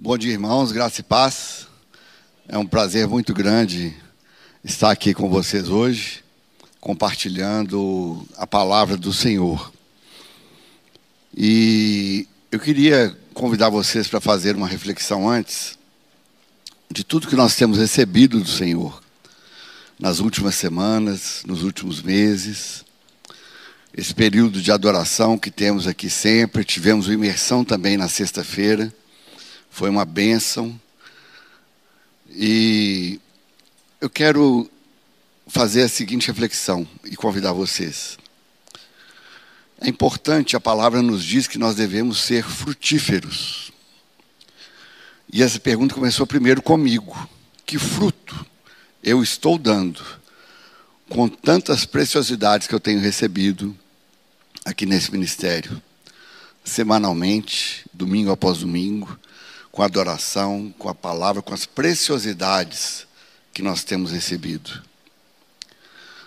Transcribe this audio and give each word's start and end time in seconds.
Bom 0.00 0.16
dia, 0.16 0.30
irmãos, 0.30 0.70
graça 0.70 1.00
e 1.00 1.02
paz. 1.02 1.66
É 2.46 2.56
um 2.56 2.64
prazer 2.64 3.08
muito 3.08 3.34
grande 3.34 3.96
estar 4.62 4.92
aqui 4.92 5.12
com 5.12 5.28
vocês 5.28 5.68
hoje, 5.68 6.22
compartilhando 6.78 8.24
a 8.36 8.46
palavra 8.46 8.96
do 8.96 9.12
Senhor. 9.12 9.72
E 11.36 12.28
eu 12.52 12.60
queria 12.60 13.18
convidar 13.34 13.70
vocês 13.70 14.06
para 14.06 14.20
fazer 14.20 14.54
uma 14.54 14.68
reflexão 14.68 15.28
antes 15.28 15.76
de 16.88 17.02
tudo 17.02 17.26
que 17.26 17.34
nós 17.34 17.56
temos 17.56 17.76
recebido 17.76 18.38
do 18.38 18.48
Senhor 18.48 19.02
nas 19.98 20.20
últimas 20.20 20.54
semanas, 20.54 21.42
nos 21.44 21.64
últimos 21.64 22.00
meses. 22.00 22.84
Esse 23.92 24.14
período 24.14 24.62
de 24.62 24.70
adoração 24.70 25.36
que 25.36 25.50
temos 25.50 25.88
aqui 25.88 26.08
sempre, 26.08 26.62
tivemos 26.62 27.08
uma 27.08 27.14
imersão 27.14 27.64
também 27.64 27.96
na 27.96 28.06
sexta-feira 28.06 28.94
foi 29.78 29.88
uma 29.88 30.04
bênção. 30.04 30.78
E 32.28 33.20
eu 34.00 34.10
quero 34.10 34.68
fazer 35.46 35.82
a 35.82 35.88
seguinte 35.88 36.26
reflexão 36.26 36.86
e 37.04 37.14
convidar 37.14 37.52
vocês. 37.52 38.18
É 39.80 39.88
importante, 39.88 40.56
a 40.56 40.60
palavra 40.60 41.00
nos 41.00 41.24
diz 41.24 41.46
que 41.46 41.58
nós 41.58 41.76
devemos 41.76 42.18
ser 42.18 42.42
frutíferos. 42.42 43.70
E 45.32 45.44
essa 45.44 45.60
pergunta 45.60 45.94
começou 45.94 46.26
primeiro 46.26 46.60
comigo: 46.60 47.16
que 47.64 47.78
fruto 47.78 48.44
eu 49.00 49.22
estou 49.22 49.56
dando 49.56 50.04
com 51.08 51.28
tantas 51.28 51.84
preciosidades 51.84 52.66
que 52.66 52.74
eu 52.74 52.80
tenho 52.80 52.98
recebido 52.98 53.78
aqui 54.64 54.84
nesse 54.84 55.12
ministério, 55.12 55.80
semanalmente, 56.64 57.86
domingo 57.94 58.32
após 58.32 58.58
domingo, 58.58 59.16
com 59.78 59.84
a 59.84 59.86
adoração, 59.86 60.74
com 60.76 60.88
a 60.88 60.94
palavra, 60.94 61.40
com 61.40 61.54
as 61.54 61.64
preciosidades 61.64 63.06
que 63.54 63.62
nós 63.62 63.84
temos 63.84 64.10
recebido. 64.10 64.82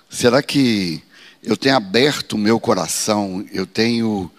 Será 0.09 0.41
que 0.41 1.03
eu 1.43 1.57
tenho 1.57 1.75
aberto 1.75 2.31
o 2.31 2.37
meu 2.37 2.61
coração, 2.61 3.45
eu 3.51 3.67
tenho 3.67 4.31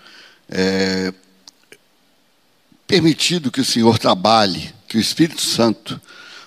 é, 0.48 1.12
permitido 2.86 3.52
que 3.52 3.60
o 3.60 3.64
Senhor 3.66 3.98
trabalhe, 3.98 4.72
que 4.88 4.96
o 4.96 5.00
Espírito 5.00 5.42
Santo 5.42 6.00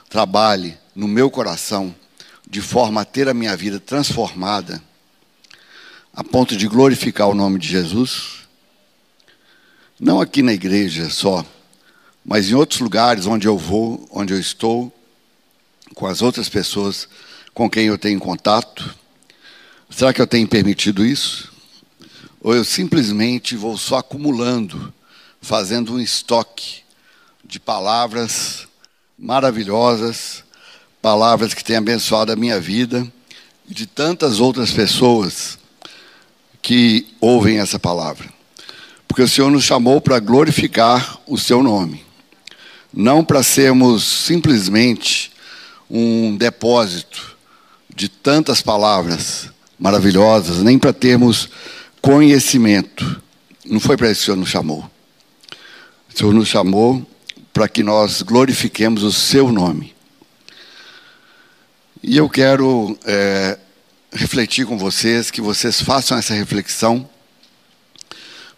trabalhe 0.09 0.75
no 0.95 1.07
meu 1.07 1.29
coração, 1.29 1.95
de 2.49 2.61
forma 2.61 3.01
a 3.01 3.05
ter 3.05 3.29
a 3.29 3.33
minha 3.35 3.55
vida 3.55 3.79
transformada, 3.79 4.81
a 6.11 6.23
ponto 6.23 6.57
de 6.57 6.67
glorificar 6.67 7.29
o 7.29 7.35
nome 7.35 7.59
de 7.59 7.67
Jesus? 7.67 8.39
Não 9.99 10.19
aqui 10.19 10.41
na 10.41 10.51
igreja 10.51 11.11
só, 11.11 11.45
mas 12.25 12.49
em 12.49 12.55
outros 12.55 12.79
lugares 12.79 13.27
onde 13.27 13.47
eu 13.47 13.55
vou, 13.55 14.09
onde 14.09 14.33
eu 14.33 14.39
estou, 14.39 14.91
com 15.93 16.07
as 16.07 16.23
outras 16.23 16.49
pessoas 16.49 17.07
com 17.53 17.69
quem 17.69 17.85
eu 17.85 17.97
tenho 17.99 18.19
contato, 18.19 18.95
será 19.89 20.11
que 20.11 20.19
eu 20.19 20.25
tenho 20.25 20.47
permitido 20.47 21.05
isso? 21.05 21.53
Ou 22.41 22.55
eu 22.55 22.65
simplesmente 22.65 23.55
vou 23.55 23.77
só 23.77 23.99
acumulando, 23.99 24.91
fazendo 25.39 25.93
um 25.93 25.99
estoque 25.99 26.81
de 27.43 27.59
palavras 27.59 28.67
maravilhosas, 29.17 30.43
palavras 31.01 31.53
que 31.53 31.63
têm 31.63 31.77
abençoado 31.77 32.31
a 32.31 32.35
minha 32.35 32.59
vida 32.59 33.07
e 33.69 33.73
de 33.73 33.85
tantas 33.85 34.39
outras 34.39 34.71
pessoas 34.71 35.59
que 36.61 37.07
ouvem 37.21 37.59
essa 37.59 37.77
palavra? 37.77 38.33
Porque 39.07 39.21
o 39.21 39.27
Senhor 39.29 39.51
nos 39.51 39.63
chamou 39.63 40.01
para 40.01 40.19
glorificar 40.19 41.19
o 41.27 41.37
seu 41.37 41.61
nome 41.61 42.04
não 42.95 43.25
para 43.25 43.43
sermos 43.43 44.03
simplesmente 44.03 45.29
um 45.89 46.37
depósito 46.37 47.35
de 47.93 48.07
tantas 48.07 48.61
palavras 48.61 49.49
maravilhosas, 49.77 50.63
nem 50.63 50.79
para 50.79 50.93
termos 50.93 51.49
conhecimento. 52.01 53.21
Não 53.65 53.81
foi 53.81 53.97
para 53.97 54.09
isso 54.09 54.19
que 54.19 54.23
o 54.23 54.25
Senhor 54.25 54.37
nos 54.37 54.49
chamou. 54.49 54.89
O 56.09 56.17
Senhor 56.17 56.33
nos 56.33 56.47
chamou 56.47 57.05
para 57.51 57.67
que 57.67 57.83
nós 57.83 58.21
glorifiquemos 58.21 59.03
o 59.03 59.11
Seu 59.11 59.51
nome. 59.51 59.93
E 62.01 62.15
eu 62.15 62.29
quero 62.29 62.97
é, 63.05 63.57
refletir 64.11 64.65
com 64.65 64.77
vocês, 64.77 65.29
que 65.29 65.41
vocês 65.41 65.81
façam 65.81 66.17
essa 66.17 66.33
reflexão, 66.33 67.09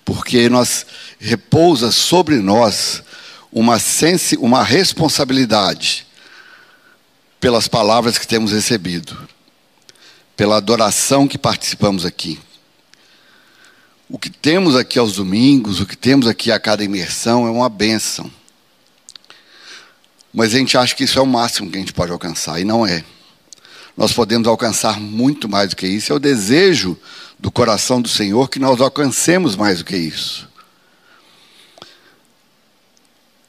porque 0.05 0.47
nós 0.47 0.85
repousa 1.19 1.91
sobre 1.91 2.35
nós 2.35 3.03
uma, 3.51 3.79
sensi, 3.79 4.37
uma 4.37 4.63
responsabilidade 4.63 6.05
pelas 7.39 7.67
palavras 7.67 8.17
que 8.17 8.27
temos 8.27 8.51
recebido, 8.51 9.17
pela 10.35 10.57
adoração 10.57 11.27
que 11.27 11.37
participamos 11.37 12.05
aqui. 12.05 12.39
O 14.09 14.17
que 14.17 14.29
temos 14.29 14.75
aqui 14.75 14.97
aos 14.97 15.13
domingos, 15.13 15.79
o 15.79 15.85
que 15.85 15.97
temos 15.97 16.27
aqui 16.27 16.51
a 16.51 16.59
cada 16.59 16.83
imersão 16.83 17.45
é 17.45 17.51
uma 17.51 17.69
bênção. 17.69 18.31
Mas 20.33 20.53
a 20.53 20.57
gente 20.57 20.77
acha 20.77 20.95
que 20.95 21.03
isso 21.03 21.19
é 21.19 21.21
o 21.21 21.25
máximo 21.25 21.69
que 21.69 21.77
a 21.77 21.79
gente 21.79 21.93
pode 21.93 22.11
alcançar, 22.11 22.59
e 22.59 22.63
não 22.63 22.85
é. 22.85 23.03
Nós 23.97 24.13
podemos 24.13 24.47
alcançar 24.47 24.99
muito 24.99 25.49
mais 25.49 25.71
do 25.71 25.75
que 25.75 25.87
isso. 25.87 26.13
É 26.13 26.15
o 26.15 26.19
desejo 26.19 26.95
do 27.39 27.51
coração 27.51 27.99
do 27.99 28.07
Senhor 28.07 28.47
que 28.47 28.59
nós 28.59 28.79
alcancemos 28.79 29.55
mais 29.55 29.79
do 29.79 29.85
que 29.85 29.97
isso. 29.97 30.46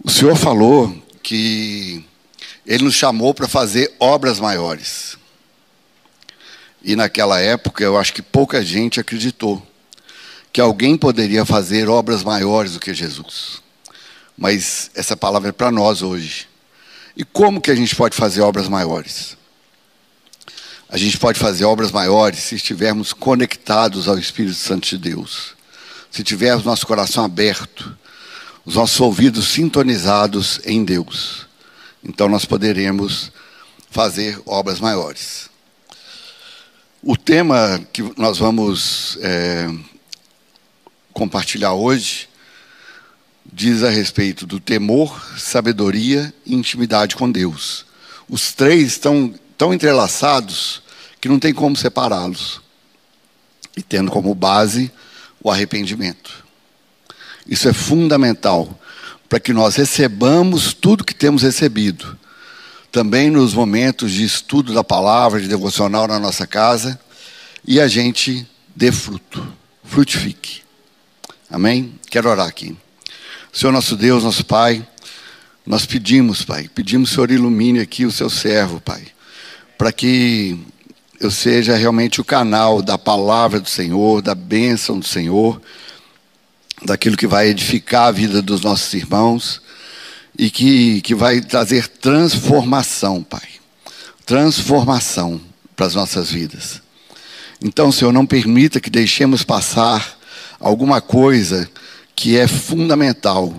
O 0.09 0.11
Senhor 0.11 0.37
falou 0.37 0.97
que 1.23 2.03
Ele 2.65 2.85
nos 2.85 2.95
chamou 2.95 3.35
para 3.35 3.47
fazer 3.47 3.95
obras 4.01 4.41
maiores. 4.41 5.19
E 6.83 6.97
naquela 6.97 7.39
época 7.39 7.85
eu 7.85 7.99
acho 7.99 8.15
que 8.15 8.23
pouca 8.23 8.65
gente 8.65 8.99
acreditou 8.99 9.63
que 10.51 10.63
alguém 10.63 10.97
poderia 10.97 11.45
fazer 11.45 11.91
obras 11.91 12.25
maiores 12.25 12.73
do 12.73 12.81
que 12.81 12.95
Jesus. 12.95 13.61
Mas 14.35 14.91
essa 14.95 15.15
palavra 15.15 15.51
é 15.51 15.53
para 15.53 15.71
nós 15.71 16.01
hoje. 16.01 16.49
E 17.15 17.23
como 17.23 17.61
que 17.61 17.71
a 17.71 17.77
gente 17.77 17.95
pode 17.95 18.17
fazer 18.17 18.41
obras 18.41 18.67
maiores? 18.67 19.37
A 20.89 20.97
gente 20.97 21.19
pode 21.19 21.39
fazer 21.39 21.67
obras 21.67 21.93
maiores 21.93 22.39
se 22.39 22.55
estivermos 22.55 23.13
conectados 23.13 24.09
ao 24.09 24.19
Espírito 24.19 24.57
Santo 24.57 24.89
de 24.89 24.97
Deus. 24.97 25.55
Se 26.11 26.25
tivermos 26.25 26.65
nosso 26.65 26.87
coração 26.87 27.27
aberto 27.27 27.95
os 28.69 28.75
nossos 28.75 29.01
ouvidos 29.01 29.49
sintonizados 29.49 30.61
em 30.63 30.85
Deus. 30.85 31.47
Então 32.05 32.29
nós 32.29 32.45
poderemos 32.45 33.33
fazer 33.91 34.39
obras 34.45 34.79
maiores. 34.79 35.49
O 37.03 37.17
tema 37.17 37.81
que 37.91 38.03
nós 38.19 38.37
vamos 38.37 39.17
é, 39.23 39.71
compartilhar 41.15 41.73
hoje 41.73 42.29
diz 43.51 43.83
a 43.83 43.89
respeito 43.89 44.45
do 44.45 44.61
temor, 44.61 45.19
sabedoria 45.39 46.31
e 46.45 46.55
intimidade 46.55 47.17
com 47.17 47.33
Deus. 47.33 47.87
Os 48.29 48.53
três 48.53 48.89
estão 48.89 49.35
tão 49.57 49.73
entrelaçados 49.73 50.83
que 51.23 51.29
não 51.31 51.39
tem 51.39 51.55
como 51.55 51.75
separá-los. 51.75 52.61
E 53.75 53.83
tendo 53.83 54.11
como 54.11 54.35
base 54.35 54.93
o 55.43 55.51
arrependimento. 55.51 56.48
Isso 57.49 57.69
é 57.69 57.73
fundamental 57.73 58.79
para 59.29 59.41
que 59.41 59.53
nós 59.53 59.77
recebamos 59.77 60.73
tudo 60.73 61.05
que 61.05 61.15
temos 61.15 61.43
recebido. 61.43 62.17
Também 62.93 63.31
nos 63.31 63.55
momentos 63.55 64.13
de 64.13 64.25
estudo 64.25 64.73
da 64.73 64.83
palavra, 64.83 65.41
de 65.41 65.49
devocional 65.49 66.07
na 66.07 66.19
nossa 66.19 66.47
casa, 66.47 66.99
e 67.67 67.81
a 67.81 67.87
gente 67.87 68.47
dê 68.75 68.91
fruto, 68.91 69.47
frutifique. 69.85 70.63
Amém? 71.51 71.95
Quero 72.11 72.29
orar 72.29 72.47
aqui. 72.47 72.77
Senhor 73.53 73.73
nosso 73.73 73.97
Deus, 73.97 74.25
nosso 74.25 74.45
Pai, 74.45 74.87
nós 75.67 75.85
pedimos, 75.85 76.43
Pai, 76.45 76.71
pedimos, 76.75 77.11
Senhor, 77.11 77.31
ilumine 77.31 77.81
aqui 77.81 78.07
o 78.07 78.13
seu 78.13 78.31
servo, 78.31 78.81
Pai, 78.81 79.07
para 79.77 79.93
que 79.93 80.59
eu 81.21 81.31
seja 81.31 81.77
realmente 81.77 82.21
o 82.21 82.25
canal 82.25 82.81
da 82.81 82.97
palavra 82.97 83.61
do 83.61 83.69
Senhor, 83.69 84.23
da 84.23 84.35
bênção 84.35 84.99
do 84.99 85.07
Senhor 85.07 85.61
daquilo 86.85 87.17
que 87.17 87.27
vai 87.27 87.49
edificar 87.49 88.09
a 88.09 88.13
vida 88.13 88.41
dos 88.41 88.61
nossos 88.61 88.93
irmãos 88.95 89.61
e 90.39 90.51
que, 90.51 91.01
que 91.01 91.15
vai 91.15 91.41
trazer 91.41 91.89
transformação, 91.89 93.23
Pai. 93.23 93.49
Transformação 94.25 95.41
para 95.75 95.87
as 95.87 95.95
nossas 95.95 96.31
vidas. 96.31 96.81
Então, 97.61 97.91
Senhor, 97.91 98.13
não 98.13 98.25
permita 98.25 98.81
que 98.81 98.91
deixemos 98.91 99.43
passar 99.43 100.17
alguma 100.61 101.01
coisa 101.01 101.69
que 102.15 102.37
é 102.37 102.47
fundamental 102.47 103.55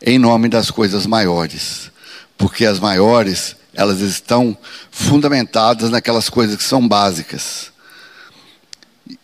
em 0.00 0.18
nome 0.18 0.48
das 0.48 0.70
coisas 0.70 1.06
maiores. 1.06 1.90
Porque 2.38 2.64
as 2.64 2.78
maiores, 2.78 3.56
elas 3.74 4.00
estão 4.00 4.56
fundamentadas 4.90 5.90
naquelas 5.90 6.28
coisas 6.28 6.56
que 6.56 6.64
são 6.64 6.86
básicas. 6.86 7.73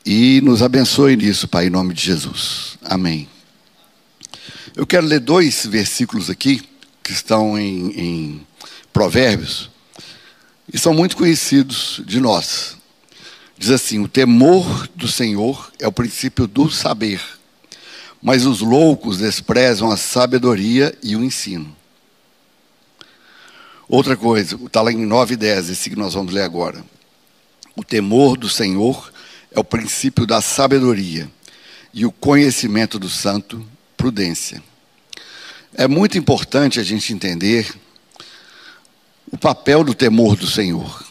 E 0.04 0.40
nos 0.42 0.62
abençoe 0.62 1.16
nisso, 1.16 1.48
Pai, 1.48 1.66
em 1.66 1.70
nome 1.70 1.94
de 1.94 2.02
Jesus. 2.02 2.78
Amém. 2.82 3.28
Eu 4.76 4.86
quero 4.86 5.06
ler 5.06 5.20
dois 5.20 5.64
versículos 5.66 6.28
aqui, 6.28 6.62
que 7.02 7.12
estão 7.12 7.58
em, 7.58 7.90
em 7.98 8.46
Provérbios 8.92 9.70
e 10.72 10.78
são 10.78 10.94
muito 10.94 11.16
conhecidos 11.16 12.00
de 12.06 12.20
nós. 12.20 12.76
Diz 13.56 13.70
assim: 13.70 13.98
o 13.98 14.08
temor 14.08 14.88
do 14.94 15.08
Senhor 15.08 15.72
é 15.78 15.88
o 15.88 15.92
princípio 15.92 16.46
do 16.46 16.70
saber, 16.70 17.20
mas 18.22 18.46
os 18.46 18.60
loucos 18.60 19.18
desprezam 19.18 19.90
a 19.90 19.96
sabedoria 19.96 20.96
e 21.02 21.16
o 21.16 21.24
ensino. 21.24 21.76
Outra 23.88 24.16
coisa, 24.16 24.56
está 24.64 24.82
lá 24.82 24.92
em 24.92 25.04
9 25.04 25.34
e 25.34 25.36
10, 25.36 25.70
esse 25.70 25.90
que 25.90 25.96
nós 25.96 26.14
vamos 26.14 26.32
ler 26.32 26.42
agora. 26.42 26.84
O 27.74 27.82
temor 27.82 28.36
do 28.36 28.48
Senhor 28.48 29.12
é 29.52 29.58
o 29.58 29.64
princípio 29.64 30.26
da 30.26 30.40
sabedoria, 30.40 31.30
e 31.92 32.06
o 32.06 32.12
conhecimento 32.12 32.98
do 32.98 33.08
santo, 33.08 33.66
prudência. 33.96 34.62
É 35.74 35.88
muito 35.88 36.16
importante 36.16 36.78
a 36.78 36.82
gente 36.82 37.12
entender 37.12 37.72
o 39.30 39.38
papel 39.38 39.84
do 39.84 39.94
temor 39.94 40.36
do 40.36 40.46
Senhor. 40.46 41.04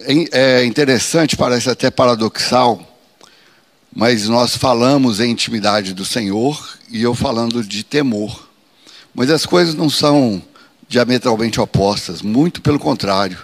É, 0.00 0.60
é 0.60 0.64
interessante, 0.64 1.36
parece 1.36 1.70
até 1.70 1.90
paradoxal, 1.90 2.98
mas 3.94 4.28
nós 4.28 4.56
falamos 4.56 5.20
em 5.20 5.30
intimidade 5.30 5.94
do 5.94 6.04
Senhor 6.04 6.78
e 6.90 7.02
eu 7.02 7.14
falando 7.14 7.62
de 7.62 7.84
temor. 7.84 8.48
Mas 9.14 9.30
as 9.30 9.46
coisas 9.46 9.74
não 9.74 9.88
são 9.88 10.42
diametralmente 10.88 11.60
opostas, 11.60 12.20
muito 12.20 12.60
pelo 12.60 12.80
contrário. 12.80 13.38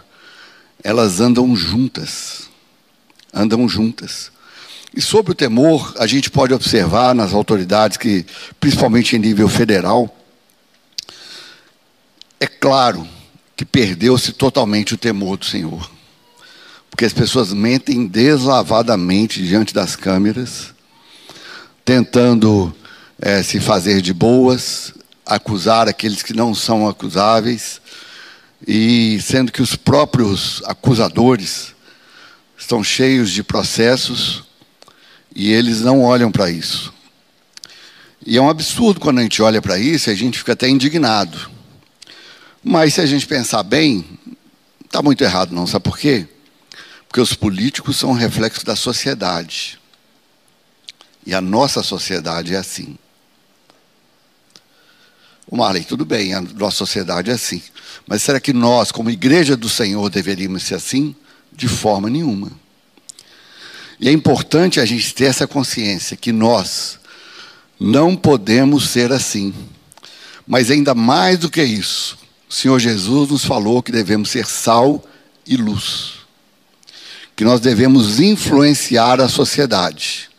Elas 0.83 1.21
andam 1.21 1.55
juntas. 1.55 2.50
Andam 3.33 3.69
juntas. 3.69 4.31
E 4.95 5.01
sobre 5.01 5.33
o 5.33 5.35
temor, 5.35 5.95
a 5.99 6.07
gente 6.07 6.31
pode 6.31 6.53
observar 6.53 7.15
nas 7.15 7.33
autoridades 7.33 7.97
que, 7.97 8.27
principalmente 8.59 9.15
em 9.15 9.21
nível 9.21 9.49
federal, 9.49 10.17
é 12.41 12.47
claro 12.47 13.07
que 13.57 13.65
perdeu-se 13.65 14.33
totalmente 14.33 14.95
o 14.95 14.99
temor 14.99 15.37
do 15.37 15.45
Senhor. 15.45 15.91
Porque 16.91 17.05
as 17.05 17.13
pessoas 17.13 17.53
mentem 17.53 18.07
deslavadamente 18.07 19.47
diante 19.47 19.73
das 19.73 19.95
câmeras, 19.95 20.75
tentando 21.85 22.75
é, 23.21 23.43
se 23.43 23.61
fazer 23.61 24.01
de 24.01 24.13
boas, 24.13 24.93
acusar 25.25 25.89
aqueles 25.89 26.23
que 26.23 26.35
não 26.35 26.53
são 26.55 26.89
acusáveis, 26.89 27.81
e 28.67 29.21
sendo 29.21 29.53
que 29.53 29.63
os 29.63 29.77
próprios 29.77 30.63
acusadores 30.67 31.75
estão 32.61 32.85
cheios 32.85 33.31
de 33.31 33.43
processos 33.43 34.45
e 35.35 35.51
eles 35.51 35.81
não 35.81 36.03
olham 36.03 36.31
para 36.31 36.51
isso. 36.51 36.93
E 38.25 38.37
é 38.37 38.41
um 38.41 38.51
absurdo 38.51 39.01
quando 39.01 39.19
a 39.19 39.23
gente 39.23 39.41
olha 39.41 39.63
para 39.63 39.79
isso 39.79 40.11
a 40.11 40.15
gente 40.15 40.39
fica 40.39 40.53
até 40.53 40.69
indignado. 40.69 41.51
Mas 42.63 42.95
se 42.95 43.01
a 43.01 43.07
gente 43.07 43.27
pensar 43.27 43.63
bem, 43.63 44.05
está 44.85 45.01
muito 45.03 45.25
errado, 45.25 45.55
não. 45.55 45.67
Sabe 45.67 45.85
por 45.85 45.99
quê? 45.99 46.29
Porque 47.09 47.21
os 47.21 47.33
políticos 47.33 47.97
são 47.97 48.11
um 48.11 48.15
reflexo 48.15 48.65
da 48.65 48.77
sociedade. 48.77 49.81
E 51.25 51.33
a 51.33 51.41
nossa 51.41 51.83
sociedade 51.83 52.55
é 52.55 52.59
assim. 52.59 52.99
O 55.47 55.57
Marley, 55.57 55.83
tudo 55.83 56.05
bem, 56.05 56.35
a 56.35 56.43
nossa 56.43 56.77
sociedade 56.77 57.31
é 57.31 57.35
assim. 57.35 57.63
Mas 58.07 58.23
será 58.23 58.39
que 58.39 58.53
nós, 58.53 58.93
como 58.93 59.11
igreja 59.11 59.57
do 59.57 59.69
Senhor, 59.69 60.11
deveríamos 60.11 60.63
ser 60.63 60.75
assim? 60.75 61.17
De 61.61 61.69
forma 61.69 62.09
nenhuma. 62.09 62.51
E 64.01 64.09
é 64.09 64.13
importante 64.13 64.81
a 64.81 64.87
gente 64.87 65.15
ter 65.15 65.25
essa 65.25 65.47
consciência 65.47 66.17
que 66.17 66.33
nós 66.33 66.99
não 67.79 68.17
podemos 68.17 68.89
ser 68.89 69.13
assim. 69.13 69.53
Mas 70.47 70.71
ainda 70.71 70.95
mais 70.95 71.39
do 71.39 71.51
que 71.51 71.63
isso, 71.63 72.17
o 72.49 72.55
Senhor 72.55 72.79
Jesus 72.79 73.29
nos 73.29 73.45
falou 73.45 73.83
que 73.83 73.93
devemos 73.93 74.31
ser 74.31 74.47
sal 74.47 75.05
e 75.47 75.55
luz. 75.55 76.15
Que 77.37 77.45
nós 77.45 77.61
devemos 77.61 78.21
influenciar 78.21 79.21
a 79.21 79.29
sociedade. 79.29 80.31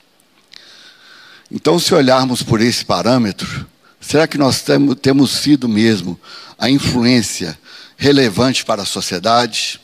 Então, 1.51 1.77
se 1.77 1.93
olharmos 1.93 2.41
por 2.41 2.61
esse 2.61 2.83
parâmetro, 2.83 3.67
será 3.99 4.27
que 4.27 4.39
nós 4.39 4.63
temos 5.03 5.29
sido 5.29 5.69
mesmo 5.69 6.19
a 6.57 6.67
influência 6.67 7.59
relevante 7.95 8.65
para 8.65 8.81
a 8.81 8.85
sociedade? 8.85 9.79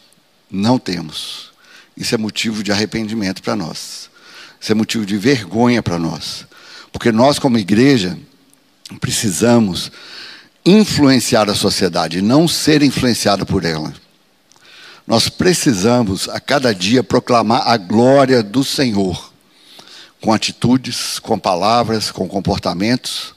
Não 0.50 0.80
temos. 0.80 1.52
Isso 1.96 2.14
é 2.16 2.18
motivo 2.18 2.64
de 2.64 2.72
arrependimento 2.72 3.42
para 3.42 3.56
nós. 3.56 4.10
Isso 4.60 4.72
é 4.72 4.76
motivo 4.76 5.06
de 5.06 5.18
vergonha 5.18 5.82
para 5.84 6.00
nós. 6.00 6.46
Porque 6.92 7.12
nós, 7.12 7.40
como 7.40 7.58
igreja, 7.58 8.18
precisamos 9.00 9.92
influenciar 10.66 11.50
a 11.50 11.56
sociedade, 11.56 12.22
não 12.22 12.48
ser 12.48 12.82
influenciado 12.82 13.46
por 13.46 13.64
ela. 13.64 13.94
Nós 15.06 15.30
precisamos, 15.30 16.28
a 16.28 16.40
cada 16.40 16.76
dia, 16.76 17.02
proclamar 17.02 17.66
a 17.66 17.78
glória 17.78 18.44
do 18.44 18.64
Senhor, 18.64 19.32
com 20.20 20.34
atitudes, 20.34 21.20
com 21.20 21.40
palavras, 21.40 22.12
com 22.12 22.28
comportamentos. 22.28 23.34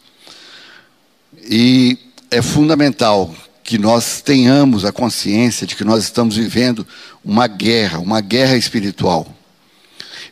E 1.43 1.97
é 2.31 2.43
fundamental 2.43 3.33
que 3.70 3.78
nós 3.78 4.20
tenhamos 4.20 4.84
a 4.84 4.90
consciência 4.90 5.64
de 5.64 5.76
que 5.76 5.84
nós 5.84 6.02
estamos 6.02 6.34
vivendo 6.34 6.84
uma 7.25 7.46
guerra, 7.46 8.00
uma 8.00 8.20
guerra 8.20 8.56
espiritual. 8.56 9.32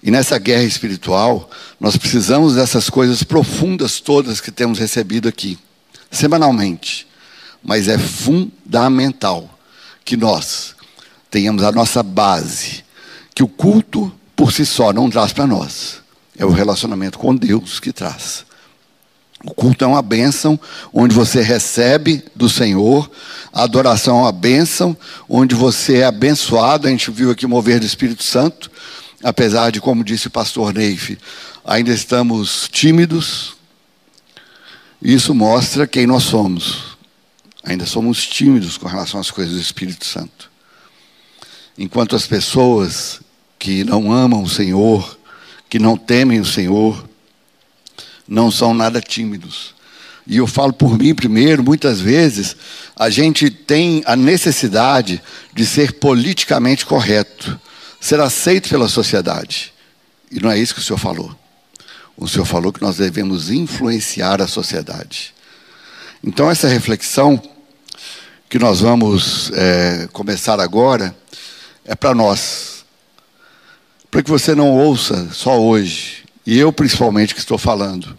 E 0.02 0.10
nessa 0.10 0.36
guerra 0.38 0.64
espiritual, 0.64 1.48
nós 1.78 1.96
precisamos 1.96 2.56
dessas 2.56 2.90
coisas 2.90 3.22
profundas 3.22 4.00
todas 4.00 4.40
que 4.40 4.50
temos 4.50 4.80
recebido 4.80 5.28
aqui, 5.28 5.56
semanalmente. 6.10 7.06
Mas 7.62 7.86
é 7.86 7.96
fundamental 7.96 9.56
que 10.04 10.16
nós 10.16 10.74
tenhamos 11.30 11.62
a 11.62 11.70
nossa 11.70 12.02
base, 12.02 12.82
que 13.36 13.44
o 13.44 13.48
culto 13.48 14.12
por 14.34 14.52
si 14.52 14.66
só 14.66 14.92
não 14.92 15.08
traz 15.08 15.32
para 15.32 15.46
nós. 15.46 16.02
É 16.36 16.44
o 16.44 16.50
relacionamento 16.50 17.20
com 17.20 17.36
Deus 17.36 17.78
que 17.78 17.92
traz. 17.92 18.44
O 19.44 19.54
culto 19.54 19.84
é 19.84 19.86
uma 19.86 20.02
bênção 20.02 20.58
onde 20.92 21.14
você 21.14 21.40
recebe 21.40 22.24
do 22.34 22.48
Senhor, 22.48 23.08
a 23.52 23.62
adoração 23.62 24.18
é 24.18 24.22
uma 24.22 24.32
bênção 24.32 24.96
onde 25.28 25.54
você 25.54 25.98
é 25.98 26.04
abençoado. 26.04 26.86
A 26.86 26.90
gente 26.90 27.10
viu 27.10 27.30
aqui 27.30 27.46
o 27.46 27.48
mover 27.48 27.78
do 27.80 27.86
Espírito 27.86 28.22
Santo, 28.22 28.70
apesar 29.22 29.70
de, 29.70 29.80
como 29.80 30.04
disse 30.04 30.26
o 30.26 30.30
pastor 30.30 30.74
Neif, 30.74 31.18
ainda 31.64 31.92
estamos 31.92 32.68
tímidos. 32.70 33.56
Isso 35.00 35.34
mostra 35.34 35.86
quem 35.86 36.06
nós 36.06 36.24
somos. 36.24 36.96
Ainda 37.62 37.86
somos 37.86 38.26
tímidos 38.26 38.76
com 38.76 38.88
relação 38.88 39.20
às 39.20 39.30
coisas 39.30 39.54
do 39.54 39.60
Espírito 39.60 40.04
Santo. 40.04 40.50
Enquanto 41.76 42.16
as 42.16 42.26
pessoas 42.26 43.20
que 43.58 43.84
não 43.84 44.12
amam 44.12 44.42
o 44.42 44.48
Senhor, 44.48 45.18
que 45.68 45.78
não 45.78 45.96
temem 45.96 46.40
o 46.40 46.44
Senhor, 46.44 47.07
não 48.28 48.50
são 48.50 48.74
nada 48.74 49.00
tímidos. 49.00 49.74
E 50.26 50.36
eu 50.36 50.46
falo 50.46 50.74
por 50.74 50.98
mim 50.98 51.14
primeiro, 51.14 51.64
muitas 51.64 52.00
vezes 52.00 52.54
a 52.94 53.08
gente 53.08 53.48
tem 53.48 54.02
a 54.04 54.14
necessidade 54.14 55.22
de 55.54 55.64
ser 55.64 55.94
politicamente 55.94 56.84
correto, 56.84 57.58
ser 57.98 58.20
aceito 58.20 58.68
pela 58.68 58.88
sociedade. 58.88 59.72
E 60.30 60.38
não 60.38 60.50
é 60.50 60.58
isso 60.58 60.74
que 60.74 60.80
o 60.80 60.84
senhor 60.84 60.98
falou. 60.98 61.34
O 62.14 62.28
senhor 62.28 62.44
falou 62.44 62.72
que 62.72 62.82
nós 62.82 62.98
devemos 62.98 63.50
influenciar 63.50 64.42
a 64.42 64.46
sociedade. 64.46 65.32
Então, 66.22 66.50
essa 66.50 66.68
reflexão 66.68 67.40
que 68.50 68.58
nós 68.58 68.80
vamos 68.80 69.50
é, 69.54 70.08
começar 70.12 70.60
agora 70.60 71.16
é 71.84 71.94
para 71.94 72.14
nós. 72.14 72.84
Para 74.10 74.22
que 74.22 74.30
você 74.30 74.54
não 74.54 74.70
ouça 74.70 75.28
só 75.32 75.60
hoje, 75.60 76.24
e 76.48 76.58
eu 76.58 76.72
principalmente 76.72 77.34
que 77.34 77.40
estou 77.40 77.58
falando, 77.58 78.18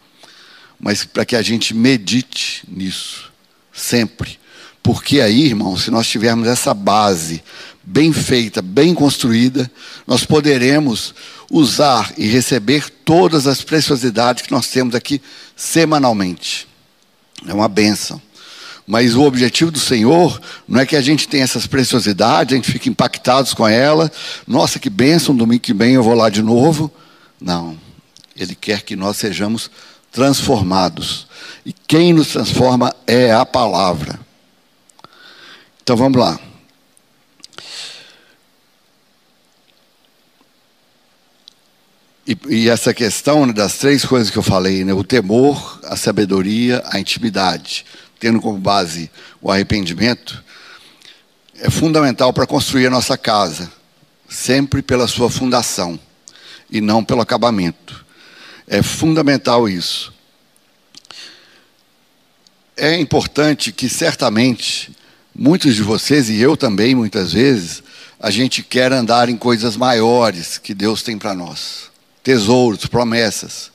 mas 0.79 1.03
para 1.03 1.25
que 1.25 1.35
a 1.35 1.41
gente 1.41 1.73
medite 1.73 2.63
nisso, 2.67 3.31
sempre. 3.73 4.37
Porque 4.83 5.19
aí, 5.19 5.47
irmão, 5.47 5.75
se 5.75 5.89
nós 5.89 6.07
tivermos 6.07 6.47
essa 6.47 6.71
base 6.71 7.43
bem 7.83 8.13
feita, 8.13 8.61
bem 8.61 8.93
construída, 8.93 9.69
nós 10.05 10.25
poderemos 10.25 11.15
usar 11.49 12.13
e 12.19 12.27
receber 12.27 12.87
todas 13.03 13.47
as 13.47 13.63
preciosidades 13.63 14.43
que 14.43 14.51
nós 14.51 14.67
temos 14.67 14.93
aqui 14.93 15.19
semanalmente. 15.55 16.67
É 17.47 17.53
uma 17.53 17.67
benção. 17.67 18.21
Mas 18.85 19.15
o 19.15 19.23
objetivo 19.23 19.71
do 19.71 19.79
Senhor 19.79 20.39
não 20.67 20.81
é 20.81 20.85
que 20.85 20.95
a 20.95 21.01
gente 21.01 21.27
tenha 21.27 21.45
essas 21.45 21.65
preciosidades, 21.65 22.53
a 22.53 22.57
gente 22.57 22.71
fique 22.71 22.89
impactados 22.89 23.55
com 23.55 23.67
ela. 23.67 24.11
Nossa, 24.45 24.77
que 24.77 24.89
bênção, 24.91 25.35
domingo 25.35 25.61
que 25.61 25.73
vem 25.73 25.95
eu 25.95 26.03
vou 26.03 26.13
lá 26.13 26.29
de 26.29 26.43
novo. 26.43 26.93
Não. 27.41 27.88
Ele 28.39 28.55
quer 28.55 28.83
que 28.83 28.95
nós 28.95 29.17
sejamos 29.17 29.69
transformados. 30.11 31.27
E 31.65 31.73
quem 31.73 32.13
nos 32.13 32.29
transforma 32.29 32.95
é 33.05 33.31
a 33.33 33.45
palavra. 33.45 34.17
Então 35.83 35.97
vamos 35.97 36.17
lá. 36.17 36.39
E, 42.25 42.37
e, 42.47 42.69
essa 42.69 42.93
questão 42.93 43.45
né, 43.47 43.51
das 43.51 43.77
três 43.77 44.05
coisas 44.05 44.29
que 44.29 44.37
eu 44.37 44.43
falei, 44.43 44.85
né, 44.85 44.93
o 44.93 45.03
temor, 45.03 45.79
a 45.83 45.95
sabedoria, 45.95 46.83
a 46.85 46.99
intimidade. 46.99 47.85
tendo 48.19 48.39
como 48.39 48.57
base 48.57 49.09
o 49.41 49.51
arrependimento, 49.51 50.43
é 51.55 51.69
fundamental 51.69 52.31
para 52.31 52.45
construir 52.45 52.85
a 52.85 52.91
nossa 52.91 53.17
casa, 53.17 53.71
sempre 54.29 54.81
pela 54.81 55.07
sua 55.07 55.29
fundação 55.29 55.99
e 56.69 56.79
não 56.81 57.03
pelo 57.03 57.21
acabamento. 57.21 58.05
É 58.71 58.83
fundamental 58.83 59.67
isso. 59.67 60.13
É 62.77 62.95
importante 62.99 63.71
que 63.71 63.89
certamente 63.89 64.95
muitos 65.33 65.75
de 65.75 65.81
vocês 65.81 66.29
e 66.29 66.39
eu 66.39 66.55
também 66.55 66.93
muitas 66.93 67.33
vezes 67.33 67.81
a 68.19 68.29
gente 68.29 68.61
quer 68.61 68.93
andar 68.93 69.27
em 69.27 69.35
coisas 69.35 69.75
maiores 69.75 70.59
que 70.59 70.75
Deus 70.75 71.01
tem 71.01 71.17
para 71.17 71.33
nós, 71.33 71.89
tesouros, 72.23 72.85
promessas. 72.85 73.71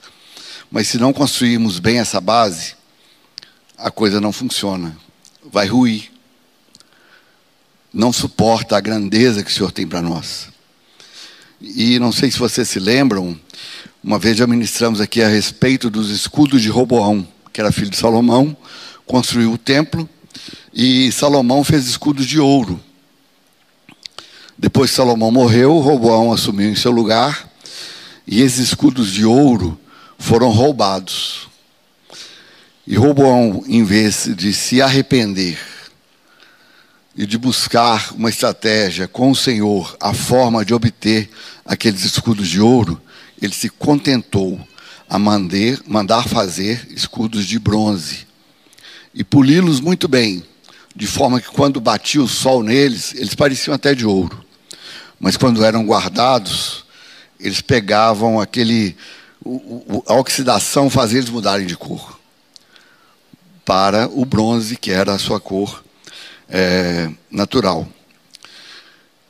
Mas 0.71 0.87
se 0.87 0.97
não 0.97 1.13
construirmos 1.13 1.81
bem 1.81 1.99
essa 1.99 2.21
base, 2.21 2.77
a 3.77 3.91
coisa 3.91 4.21
não 4.21 4.33
funciona, 4.33 4.97
vai 5.51 5.67
ruir. 5.67 6.13
Não 7.93 8.13
suporta 8.13 8.77
a 8.77 8.81
grandeza 8.81 9.43
que 9.43 9.51
o 9.51 9.55
Senhor 9.55 9.73
tem 9.73 9.89
para 9.89 10.01
nós. 10.01 10.49
E 11.61 11.99
não 11.99 12.13
sei 12.13 12.31
se 12.31 12.39
vocês 12.39 12.69
se 12.69 12.79
lembram, 12.79 13.39
uma 14.05 14.19
vez 14.19 14.37
já 14.37 14.47
ministramos 14.47 15.01
aqui 15.01 15.23
a 15.23 15.29
respeito 15.29 15.89
dos 15.89 16.11
escudos 16.11 16.61
de 16.61 16.69
Roboão, 16.69 17.27
que 17.51 17.59
era 17.59 17.73
filho 17.73 17.89
de 17.89 17.97
Salomão, 17.97 18.55
construiu 19.07 19.51
o 19.53 19.57
templo 19.57 20.07
e 20.75 21.11
Salomão 21.11 21.65
fez 21.65 21.87
escudos 21.87 22.27
de 22.27 22.39
ouro. 22.39 22.79
Depois 24.59 24.91
que 24.91 24.97
Salomão 24.97 25.31
morreu, 25.31 25.79
Roboão 25.79 26.35
assumiu 26.35 26.69
em 26.69 26.77
seu 26.77 26.91
lugar 26.91 27.51
e 28.27 28.43
esses 28.43 28.59
escudos 28.59 29.11
de 29.11 29.25
ouro 29.25 29.81
foram 30.19 30.51
roubados. 30.51 31.49
E 32.87 32.97
Roboão, 32.97 33.65
em 33.67 33.85
vez 33.85 34.29
de 34.37 34.53
se 34.53 34.83
arrepender 34.83 35.59
e 37.17 37.25
de 37.25 37.39
buscar 37.39 38.13
uma 38.13 38.29
estratégia 38.29 39.09
com 39.09 39.31
o 39.31 39.37
Senhor, 39.37 39.97
a 39.99 40.13
forma 40.13 40.63
de 40.63 40.75
obter 40.75 41.31
aqueles 41.65 42.05
escudos 42.05 42.49
de 42.49 42.61
ouro, 42.61 43.01
ele 43.45 43.55
se 43.55 43.69
contentou 43.69 44.61
a 45.09 45.19
mandar, 45.19 45.79
mandar 45.87 46.29
fazer 46.29 46.87
escudos 46.91 47.47
de 47.47 47.59
bronze 47.59 48.27
e 49.15 49.23
poli-los 49.23 49.81
muito 49.81 50.09
bem, 50.09 50.43
de 50.95 51.07
forma 51.07 51.41
que 51.41 51.49
quando 51.49 51.81
batia 51.81 52.23
o 52.23 52.29
sol 52.29 52.63
neles, 52.63 53.15
eles 53.15 53.35
pareciam 53.35 53.75
até 53.75 53.95
de 53.95 54.05
ouro. 54.07 54.45
Mas 55.21 55.37
quando 55.37 55.65
eram 55.65 55.87
guardados, 55.87 56.85
eles 57.39 57.61
pegavam 57.61 58.41
aquele. 58.41 58.97
a 60.07 60.15
oxidação 60.15 60.91
fazia 60.91 61.19
eles 61.19 61.31
mudarem 61.31 61.67
de 61.67 61.77
cor 61.77 62.19
para 63.65 64.09
o 64.09 64.25
bronze, 64.25 64.77
que 64.77 64.91
era 64.91 65.15
a 65.15 65.19
sua 65.19 65.41
cor 65.41 65.85
é, 66.49 67.11
natural. 67.31 67.89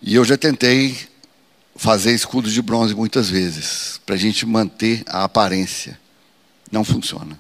E 0.00 0.14
eu 0.14 0.24
já 0.24 0.36
tentei 0.36 0.96
fazer 1.76 2.14
escudos 2.14 2.52
de 2.52 2.62
bronze 2.62 2.94
muitas 2.94 3.28
vezes, 3.28 4.00
para 4.06 4.14
a 4.14 4.18
gente 4.18 4.46
manter 4.46 5.02
a 5.06 5.24
aparência. 5.24 5.98
Não 6.70 6.84
funciona. 6.84 7.38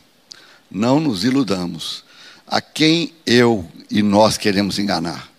Não 0.70 0.98
nos 0.98 1.24
iludamos. 1.24 2.04
A 2.46 2.60
quem 2.60 3.12
eu 3.24 3.68
e 3.90 4.02
nós 4.02 4.36
queremos 4.36 4.78
enganar? 4.78 5.30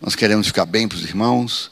Nós 0.00 0.14
queremos 0.14 0.46
ficar 0.46 0.66
bem 0.66 0.86
para 0.86 0.96
os 0.96 1.04
irmãos, 1.04 1.70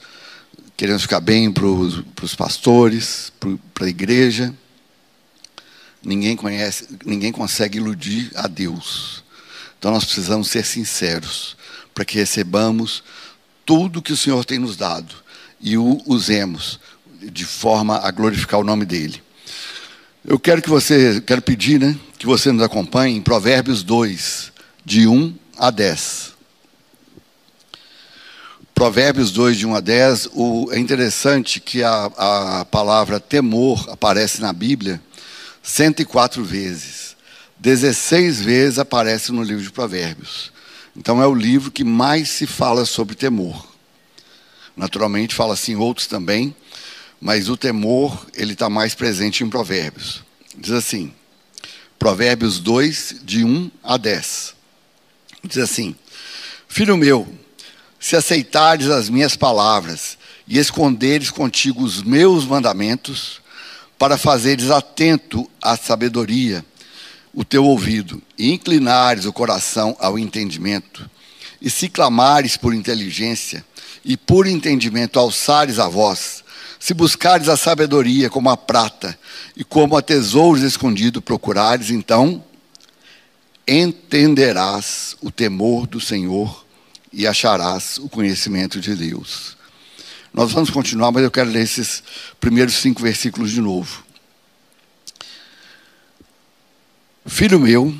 queremos 0.76 1.02
ficar 1.02 1.20
bem 1.20 1.50
para 1.52 1.66
os 1.66 2.34
pastores, 2.34 3.32
para 3.74 3.86
a 3.86 3.90
igreja. 3.90 4.54
Ninguém 6.02 6.34
conhece, 6.34 6.88
ninguém 7.04 7.30
consegue 7.30 7.78
iludir 7.78 8.30
a 8.34 8.46
Deus. 8.46 9.22
Então 9.78 9.90
nós 9.90 10.04
precisamos 10.04 10.48
ser 10.48 10.64
sinceros 10.64 11.56
para 11.94 12.04
que 12.04 12.18
recebamos 12.18 13.02
tudo 13.66 14.02
que 14.02 14.12
o 14.12 14.16
Senhor 14.16 14.44
tem 14.44 14.58
nos 14.58 14.76
dado 14.76 15.14
e 15.60 15.76
o 15.76 16.00
usemos 16.06 16.80
de 17.20 17.44
forma 17.44 17.98
a 17.98 18.10
glorificar 18.10 18.58
o 18.60 18.64
nome 18.64 18.84
dele. 18.84 19.22
Eu 20.24 20.38
quero 20.38 20.62
que 20.62 20.68
você, 20.68 21.22
quero 21.26 21.42
pedir, 21.42 21.78
né, 21.80 21.96
que 22.18 22.26
você 22.26 22.52
nos 22.52 22.62
acompanhe 22.62 23.16
em 23.16 23.22
Provérbios 23.22 23.82
2, 23.82 24.52
de 24.84 25.06
1 25.06 25.34
a 25.58 25.70
10. 25.70 26.30
Provérbios 28.74 29.30
2, 29.30 29.58
de 29.58 29.66
1 29.66 29.74
a 29.74 29.80
10, 29.80 30.28
o, 30.32 30.68
é 30.72 30.78
interessante 30.78 31.60
que 31.60 31.82
a, 31.82 32.04
a 32.16 32.64
palavra 32.64 33.20
temor 33.20 33.88
aparece 33.90 34.40
na 34.40 34.52
Bíblia 34.52 35.00
104 35.62 36.42
vezes. 36.42 37.16
16 37.58 38.40
vezes 38.40 38.78
aparece 38.78 39.32
no 39.32 39.42
livro 39.42 39.62
de 39.62 39.70
Provérbios. 39.70 40.50
Então 40.96 41.22
é 41.22 41.26
o 41.26 41.34
livro 41.34 41.70
que 41.70 41.84
mais 41.84 42.30
se 42.30 42.46
fala 42.46 42.84
sobre 42.86 43.14
temor. 43.14 43.69
Naturalmente 44.80 45.34
fala 45.34 45.52
assim 45.52 45.76
outros 45.76 46.06
também, 46.06 46.56
mas 47.20 47.50
o 47.50 47.56
temor 47.56 48.26
ele 48.32 48.54
está 48.54 48.70
mais 48.70 48.94
presente 48.94 49.44
em 49.44 49.50
Provérbios. 49.50 50.24
Diz 50.56 50.70
assim, 50.70 51.12
Provérbios 51.98 52.58
2, 52.58 53.16
de 53.22 53.44
1 53.44 53.70
a 53.84 53.98
10. 53.98 54.54
Diz 55.44 55.58
assim: 55.58 55.94
Filho 56.66 56.96
meu, 56.96 57.28
se 57.98 58.16
aceitares 58.16 58.88
as 58.88 59.10
minhas 59.10 59.36
palavras 59.36 60.16
e 60.48 60.56
esconderes 60.56 61.30
contigo 61.30 61.84
os 61.84 62.02
meus 62.02 62.46
mandamentos, 62.46 63.42
para 63.98 64.16
fazeres 64.16 64.70
atento 64.70 65.46
à 65.60 65.76
sabedoria 65.76 66.64
o 67.34 67.44
teu 67.44 67.66
ouvido, 67.66 68.22
e 68.38 68.50
inclinares 68.50 69.26
o 69.26 69.32
coração 69.32 69.94
ao 70.00 70.18
entendimento, 70.18 71.08
e 71.60 71.68
se 71.68 71.86
clamares 71.86 72.56
por 72.56 72.72
inteligência, 72.72 73.62
e 74.04 74.16
por 74.16 74.46
entendimento 74.46 75.18
alçares 75.18 75.78
a 75.78 75.88
voz, 75.88 76.42
se 76.78 76.94
buscares 76.94 77.48
a 77.48 77.56
sabedoria 77.56 78.30
como 78.30 78.48
a 78.48 78.56
prata, 78.56 79.18
e 79.56 79.62
como 79.62 79.96
a 79.96 80.02
tesouros 80.02 80.62
escondido 80.62 81.20
procurares, 81.20 81.90
então 81.90 82.42
entenderás 83.68 85.16
o 85.20 85.30
temor 85.30 85.86
do 85.86 86.00
Senhor 86.00 86.64
e 87.12 87.26
acharás 87.26 87.98
o 87.98 88.08
conhecimento 88.08 88.80
de 88.80 88.96
Deus. 88.96 89.56
Nós 90.32 90.52
vamos 90.52 90.70
continuar, 90.70 91.12
mas 91.12 91.22
eu 91.22 91.30
quero 91.30 91.50
ler 91.50 91.62
esses 91.62 92.02
primeiros 92.40 92.74
cinco 92.74 93.02
versículos 93.02 93.50
de 93.50 93.60
novo. 93.60 94.04
Filho 97.26 97.60
meu, 97.60 97.94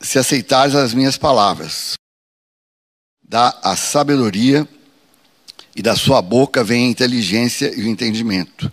se 0.00 0.18
aceitares 0.18 0.74
as 0.74 0.92
minhas 0.92 1.16
palavras, 1.16 1.94
dá 3.22 3.58
a 3.62 3.74
sabedoria 3.76 4.68
e 5.76 5.82
da 5.82 5.94
sua 5.94 6.22
boca 6.22 6.64
vem 6.64 6.86
a 6.86 6.88
inteligência 6.88 7.70
e 7.76 7.82
o 7.82 7.86
entendimento. 7.86 8.72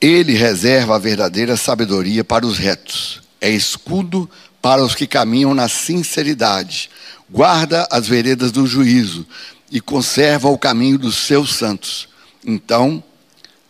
Ele 0.00 0.32
reserva 0.32 0.94
a 0.94 0.98
verdadeira 0.98 1.56
sabedoria 1.56 2.22
para 2.22 2.46
os 2.46 2.56
retos, 2.56 3.20
é 3.40 3.50
escudo 3.50 4.30
para 4.62 4.82
os 4.82 4.94
que 4.94 5.08
caminham 5.08 5.54
na 5.54 5.68
sinceridade, 5.68 6.88
guarda 7.28 7.86
as 7.90 8.06
veredas 8.06 8.52
do 8.52 8.64
juízo 8.64 9.26
e 9.72 9.80
conserva 9.80 10.48
o 10.48 10.58
caminho 10.58 10.98
dos 10.98 11.16
seus 11.16 11.52
santos. 11.52 12.08
Então, 12.46 13.02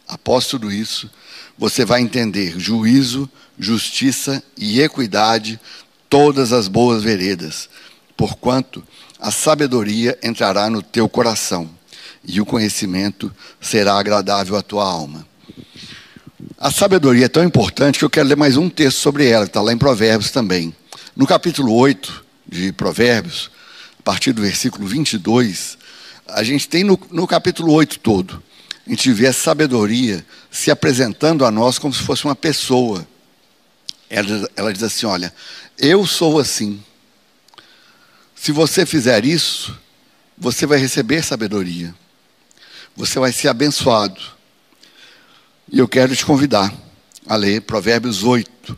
após 0.07 0.47
tudo 0.47 0.71
isso, 0.71 1.11
você 1.57 1.83
vai 1.83 2.03
entender 2.03 2.59
juízo, 2.59 3.29
justiça 3.59 4.43
e 4.57 4.83
equidade, 4.83 5.59
todas 6.11 6.53
as 6.53 6.69
boas 6.69 7.03
veredas, 7.03 7.71
porquanto 8.17 8.85
a 9.23 9.31
sabedoria 9.31 10.19
entrará 10.21 10.69
no 10.69 10.83
teu 10.83 11.09
coração 11.09 11.71
e 12.25 12.41
o 12.41 12.45
conhecimento 12.45 13.33
será 13.61 13.95
agradável 13.95 14.57
à 14.57 14.63
tua 14.63 14.85
alma. 14.85 15.25
A 16.59 16.73
sabedoria 16.73 17.27
é 17.27 17.29
tão 17.29 17.45
importante 17.45 18.01
que 18.01 18.05
eu 18.05 18.11
quero 18.11 18.29
ler 18.29 18.37
mais 18.37 18.57
um 18.57 18.69
texto 18.69 18.99
sobre 18.99 19.29
ela, 19.29 19.45
que 19.45 19.51
está 19.51 19.63
lá 19.63 19.73
em 19.73 19.79
Provérbios 19.79 20.33
também. 20.33 20.75
No 21.15 21.25
capítulo 21.25 21.73
8 21.73 22.25
de 22.49 22.73
Provérbios, 22.73 23.49
a 24.01 24.03
partir 24.03 24.33
do 24.33 24.43
versículo 24.43 24.89
22, 24.89 25.79
a 26.27 26.43
gente 26.43 26.69
tem 26.69 26.83
no, 26.83 26.99
no 27.13 27.25
capítulo 27.25 27.73
8 27.73 28.01
todo, 28.01 28.43
a 28.85 28.91
gente 28.91 29.13
vê 29.13 29.29
a 29.29 29.33
sabedoria 29.33 30.27
se 30.51 30.69
apresentando 30.69 31.45
a 31.45 31.51
nós 31.53 31.79
como 31.79 31.95
se 31.95 32.03
fosse 32.03 32.25
uma 32.25 32.35
pessoa. 32.35 33.07
Ela, 34.11 34.51
ela 34.57 34.73
diz 34.73 34.83
assim: 34.83 35.07
Olha, 35.07 35.33
eu 35.79 36.05
sou 36.09 36.41
assim. 36.41 36.83
Se 38.43 38.51
você 38.51 38.85
fizer 38.85 39.25
isso, 39.25 39.79
você 40.37 40.67
vai 40.67 40.77
receber 40.77 41.23
sabedoria. 41.23 41.95
Você 42.97 43.21
vai 43.21 43.31
ser 43.31 43.47
abençoado. 43.47 44.21
E 45.71 45.79
eu 45.79 45.87
quero 45.87 46.17
te 46.17 46.27
convidar 46.27 46.75
a 47.25 47.37
ler 47.37 47.63
Provérbios 47.63 48.25
8, 48.25 48.77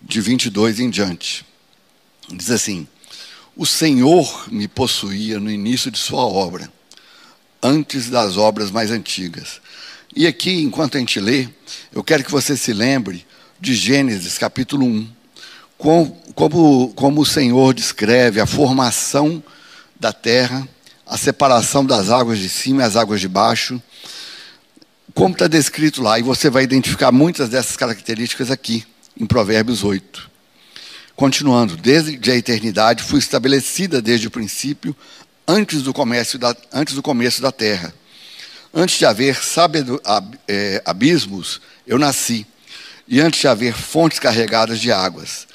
de 0.00 0.18
22 0.18 0.80
em 0.80 0.88
diante. 0.88 1.44
Diz 2.26 2.50
assim: 2.50 2.88
O 3.54 3.66
Senhor 3.66 4.50
me 4.50 4.66
possuía 4.66 5.38
no 5.38 5.50
início 5.50 5.90
de 5.90 5.98
sua 5.98 6.24
obra, 6.24 6.72
antes 7.62 8.08
das 8.08 8.38
obras 8.38 8.70
mais 8.70 8.90
antigas. 8.90 9.60
E 10.16 10.26
aqui, 10.26 10.62
enquanto 10.62 10.96
a 10.96 11.00
gente 11.00 11.20
lê, 11.20 11.50
eu 11.92 12.02
quero 12.02 12.24
que 12.24 12.30
você 12.30 12.56
se 12.56 12.72
lembre 12.72 13.26
de 13.60 13.74
Gênesis 13.74 14.38
capítulo 14.38 14.86
1, 14.86 15.21
como, 15.82 16.16
como, 16.36 16.94
como 16.94 17.20
o 17.22 17.26
Senhor 17.26 17.74
descreve 17.74 18.40
a 18.40 18.46
formação 18.46 19.42
da 19.98 20.12
terra, 20.12 20.66
a 21.04 21.18
separação 21.18 21.84
das 21.84 22.08
águas 22.08 22.38
de 22.38 22.48
cima 22.48 22.82
e 22.82 22.84
as 22.84 22.94
águas 22.94 23.20
de 23.20 23.26
baixo, 23.26 23.82
como 25.12 25.32
está 25.32 25.48
descrito 25.48 26.00
lá, 26.00 26.20
e 26.20 26.22
você 26.22 26.48
vai 26.48 26.62
identificar 26.62 27.10
muitas 27.10 27.48
dessas 27.48 27.76
características 27.76 28.48
aqui, 28.48 28.86
em 29.18 29.26
Provérbios 29.26 29.82
8. 29.82 30.30
Continuando, 31.16 31.76
desde 31.76 32.30
a 32.30 32.36
eternidade 32.36 33.02
fui 33.02 33.18
estabelecida 33.18 34.00
desde 34.00 34.28
o 34.28 34.30
princípio, 34.30 34.94
antes 35.48 35.82
do, 35.82 35.92
comércio 35.92 36.38
da, 36.38 36.56
antes 36.72 36.94
do 36.94 37.02
começo 37.02 37.42
da 37.42 37.50
terra. 37.50 37.92
Antes 38.72 39.00
de 39.00 39.04
haver 39.04 39.34
sabedo, 39.34 40.00
é, 40.46 40.80
abismos, 40.86 41.60
eu 41.84 41.98
nasci, 41.98 42.46
e 43.08 43.20
antes 43.20 43.40
de 43.40 43.48
haver 43.48 43.74
fontes 43.74 44.20
carregadas 44.20 44.78
de 44.78 44.92
águas. 44.92 45.50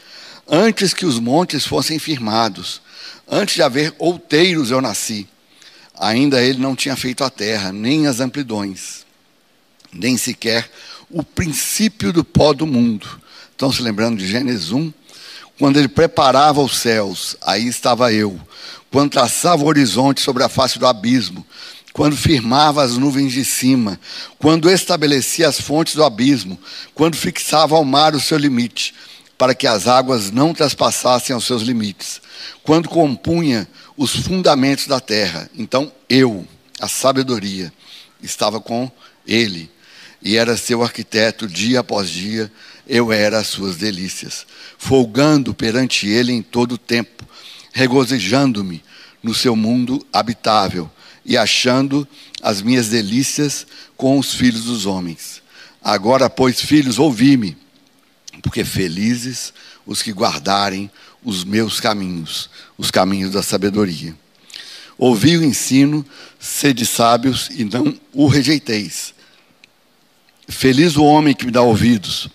Antes 0.50 0.94
que 0.94 1.06
os 1.06 1.20
montes 1.20 1.66
fossem 1.66 2.00
firmados, 2.00 2.82
antes 3.28 3.56
de 3.56 3.62
haver 3.62 3.94
outeiros, 4.00 4.72
eu 4.72 4.82
nasci. 4.82 5.28
Ainda 6.00 6.42
ele 6.42 6.60
não 6.60 6.76
tinha 6.76 6.96
feito 6.96 7.24
a 7.24 7.30
terra, 7.30 7.72
nem 7.72 8.08
as 8.08 8.20
amplidões 8.20 9.08
nem 9.92 10.18
sequer 10.18 10.70
o 11.10 11.24
princípio 11.24 12.12
do 12.12 12.24
pó 12.24 12.54
do 12.54 12.68
mundo. 12.68 13.22
Estão 13.52 13.72
se 13.72 13.82
lembrando 13.82 14.18
de 14.18 14.28
Gênesis 14.28 14.72
1? 14.72 14.92
Quando 15.58 15.78
ele 15.78 15.88
preparava 15.88 16.62
os 16.62 16.78
céus, 16.78 17.36
aí 17.42 17.68
estava 17.68 18.14
eu. 18.14 18.40
Quando 18.92 19.12
traçava 19.12 19.64
o 19.64 19.68
horizonte 19.68 20.22
sobre 20.22 20.44
a 20.44 20.50
face 20.50 20.78
do 20.78 20.86
abismo, 20.86 21.46
quando 21.94 22.16
firmava 22.16 22.84
as 22.84 22.96
nuvens 22.98 23.34
de 23.34 23.44
cima, 23.44 24.00
quando 24.38 24.70
estabelecia 24.70 25.48
as 25.48 25.60
fontes 25.60 25.96
do 25.96 26.04
abismo, 26.04 26.60
quando 26.94 27.16
fixava 27.16 27.76
ao 27.76 27.84
mar 27.84 28.14
o 28.14 28.20
seu 28.20 28.38
limite, 28.38 28.94
para 29.38 29.54
que 29.54 29.68
as 29.68 29.88
águas 29.88 30.32
não 30.32 30.54
traspassassem 30.54 31.36
os 31.36 31.46
seus 31.46 31.62
limites, 31.62 32.22
quando 32.64 32.90
compunha 32.90 33.68
os 33.96 34.16
fundamentos 34.16 34.88
da 34.88 35.00
terra. 35.00 35.50
Então 35.56 35.92
eu, 36.10 36.46
a 36.80 36.88
sabedoria, 36.88 37.72
estava 38.22 38.60
com 38.60 38.92
ele 39.26 39.70
e 40.22 40.36
era 40.36 40.58
seu 40.58 40.84
arquiteto 40.84 41.48
dia 41.48 41.82
após 41.82 42.10
dia, 42.10 42.52
eu 42.88 43.12
era 43.12 43.40
as 43.40 43.48
suas 43.48 43.76
delícias, 43.76 44.46
folgando 44.78 45.54
perante 45.54 46.08
ele 46.08 46.32
em 46.32 46.42
todo 46.42 46.74
o 46.74 46.78
tempo, 46.78 47.26
regozijando-me 47.72 48.84
no 49.22 49.34
seu 49.34 49.56
mundo 49.56 50.06
habitável 50.12 50.90
e 51.26 51.38
achando 51.38 52.08
as 52.42 52.62
minhas 52.62 52.88
delícias 52.88 53.68
com 53.96 54.18
os 54.18 54.34
filhos 54.34 54.64
dos 54.64 54.86
homens. 54.86 55.42
Agora, 55.84 56.30
pois, 56.30 56.62
filhos, 56.62 56.98
ouvi-me, 56.98 57.58
porque 58.42 58.64
felizes 58.64 59.54
os 59.86 60.02
que 60.02 60.12
guardarem 60.12 60.90
os 61.24 61.44
meus 61.44 61.80
caminhos, 61.80 62.50
os 62.78 62.92
caminhos 62.92 63.32
da 63.32 63.44
sabedoria. 63.44 64.16
Ouvi 64.98 65.38
o 65.38 65.44
ensino, 65.44 66.06
sede 66.40 66.86
sábios 66.86 67.50
e 67.52 67.64
não 67.64 68.00
o 68.14 68.28
rejeiteis 68.28 69.14
Feliz 70.48 70.96
o 70.96 71.04
homem 71.04 71.36
que 71.36 71.46
me 71.46 71.52
dá 71.52 71.62
ouvidos, 71.62 72.30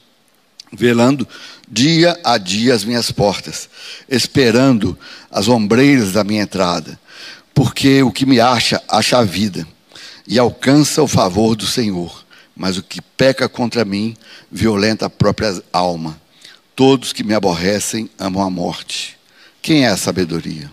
velando 0.70 1.26
dia 1.68 2.18
a 2.22 2.36
dia 2.36 2.74
as 2.74 2.84
minhas 2.84 3.10
portas, 3.10 3.70
esperando 4.06 4.98
as 5.30 5.48
ombreiras 5.48 6.12
da 6.12 6.22
minha 6.22 6.42
entrada, 6.42 7.00
porque 7.54 8.02
o 8.02 8.12
que 8.12 8.26
me 8.26 8.38
acha, 8.38 8.82
acha 8.86 9.18
a 9.18 9.24
vida, 9.24 9.66
e 10.28 10.38
alcança 10.38 11.02
o 11.02 11.08
favor 11.08 11.56
do 11.56 11.66
Senhor. 11.66 12.21
Mas 12.54 12.76
o 12.76 12.82
que 12.82 13.00
peca 13.00 13.48
contra 13.48 13.84
mim, 13.84 14.16
violenta 14.50 15.06
a 15.06 15.10
própria 15.10 15.62
alma. 15.72 16.20
Todos 16.76 17.12
que 17.12 17.24
me 17.24 17.34
aborrecem 17.34 18.10
amam 18.18 18.42
a 18.42 18.50
morte. 18.50 19.18
Quem 19.60 19.84
é 19.84 19.88
a 19.88 19.96
sabedoria? 19.96 20.70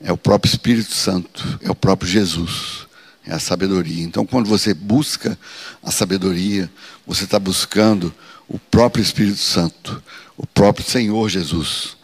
É 0.00 0.12
o 0.12 0.16
próprio 0.16 0.50
Espírito 0.50 0.92
Santo, 0.92 1.58
é 1.62 1.70
o 1.70 1.74
próprio 1.74 2.10
Jesus 2.10 2.82
é 3.26 3.32
a 3.32 3.38
sabedoria. 3.38 4.02
Então, 4.02 4.26
quando 4.26 4.48
você 4.48 4.74
busca 4.74 5.38
a 5.82 5.90
sabedoria, 5.90 6.70
você 7.06 7.24
está 7.24 7.38
buscando 7.38 8.12
o 8.48 8.58
próprio 8.58 9.02
Espírito 9.02 9.38
Santo, 9.38 10.02
o 10.36 10.46
próprio 10.46 10.84
Senhor 10.84 11.28
Jesus. 11.28 11.96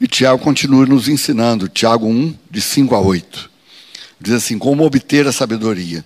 E 0.00 0.06
Tiago 0.06 0.42
continua 0.42 0.86
nos 0.86 1.08
ensinando, 1.08 1.68
Tiago 1.68 2.06
1, 2.06 2.34
de 2.50 2.60
5 2.60 2.94
a 2.94 3.00
8. 3.00 3.50
Diz 4.20 4.32
assim: 4.32 4.58
Como 4.58 4.84
obter 4.84 5.26
a 5.26 5.32
sabedoria? 5.32 6.04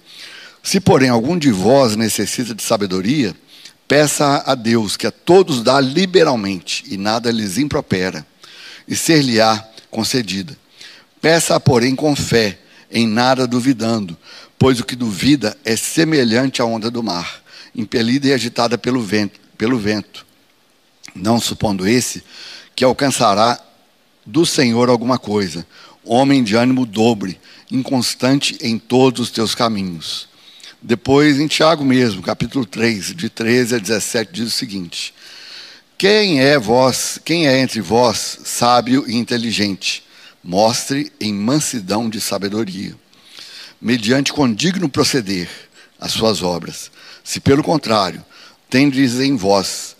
Se, 0.63 0.81
porém, 0.81 1.09
algum 1.09 1.37
de 1.37 1.51
vós 1.51 1.97
necessita 1.97 2.55
de 2.55 2.63
sabedoria, 2.63 3.35
peça 3.89 4.43
a 4.47 4.55
Deus, 4.55 4.97
que 4.97 5.07
a 5.07 5.11
todos 5.11 5.63
dá 5.63 5.81
liberalmente, 5.81 6.85
e 6.89 6.97
nada 6.97 7.31
lhes 7.31 7.59
impropera, 7.59 8.27
e 8.87 8.95
ser-lhe-á 8.95 9.69
concedida. 9.91 10.57
Peça, 11.21 11.59
porém, 11.59 11.95
com 11.95 12.15
fé 12.15 12.59
em 12.91 13.07
nada 13.07 13.47
duvidando, 13.47 14.17
pois 14.59 14.79
o 14.79 14.85
que 14.85 14.95
duvida 14.95 15.57
é 15.65 15.77
semelhante 15.77 16.63
à 16.63 16.65
onda 16.65 16.91
do 16.91 17.03
mar, 17.03 17.43
impelida 17.75 18.29
e 18.29 18.33
agitada 18.33 18.79
pelo 18.79 19.03
vento, 19.03 19.41
pelo 19.59 19.79
vento. 19.79 20.25
Não 21.15 21.41
supondo 21.41 21.87
esse 21.87 22.23
que 22.75 22.85
alcançará 22.85 23.59
do 24.25 24.47
Senhor 24.47 24.89
alguma 24.89 25.19
coisa, 25.19 25.67
homem 26.05 26.43
de 26.43 26.55
ânimo 26.55 26.87
dobre, 26.87 27.41
inconstante 27.71 28.57
em 28.61 28.79
todos 28.79 29.21
os 29.21 29.31
teus 29.31 29.55
caminhos. 29.55 30.29
Depois, 30.83 31.39
em 31.39 31.47
Tiago 31.47 31.85
mesmo, 31.85 32.23
capítulo 32.23 32.67
3, 32.67 33.15
de 33.15 33.29
13 33.29 33.77
a 33.77 33.79
17, 33.79 34.33
diz 34.33 34.49
o 34.49 34.51
seguinte: 34.51 35.15
Quem 35.97 36.41
é 36.41 36.59
vós, 36.59 37.21
quem 37.25 37.47
é 37.47 37.61
entre 37.61 37.81
vós 37.81 38.41
sábio 38.45 39.05
e 39.07 39.15
inteligente? 39.15 40.03
mostre 40.43 41.13
em 41.21 41.33
mansidão 41.33 42.09
de 42.09 42.21
sabedoria, 42.21 42.95
mediante 43.81 44.33
condigno 44.33 44.89
proceder 44.89 45.49
as 46.01 46.13
suas 46.13 46.43
obras. 46.43 46.91
Se 47.23 47.39
pelo 47.39 47.63
contrário, 47.63 48.25
tendes 48.69 49.21
em 49.21 49.37
vós, 49.37 49.95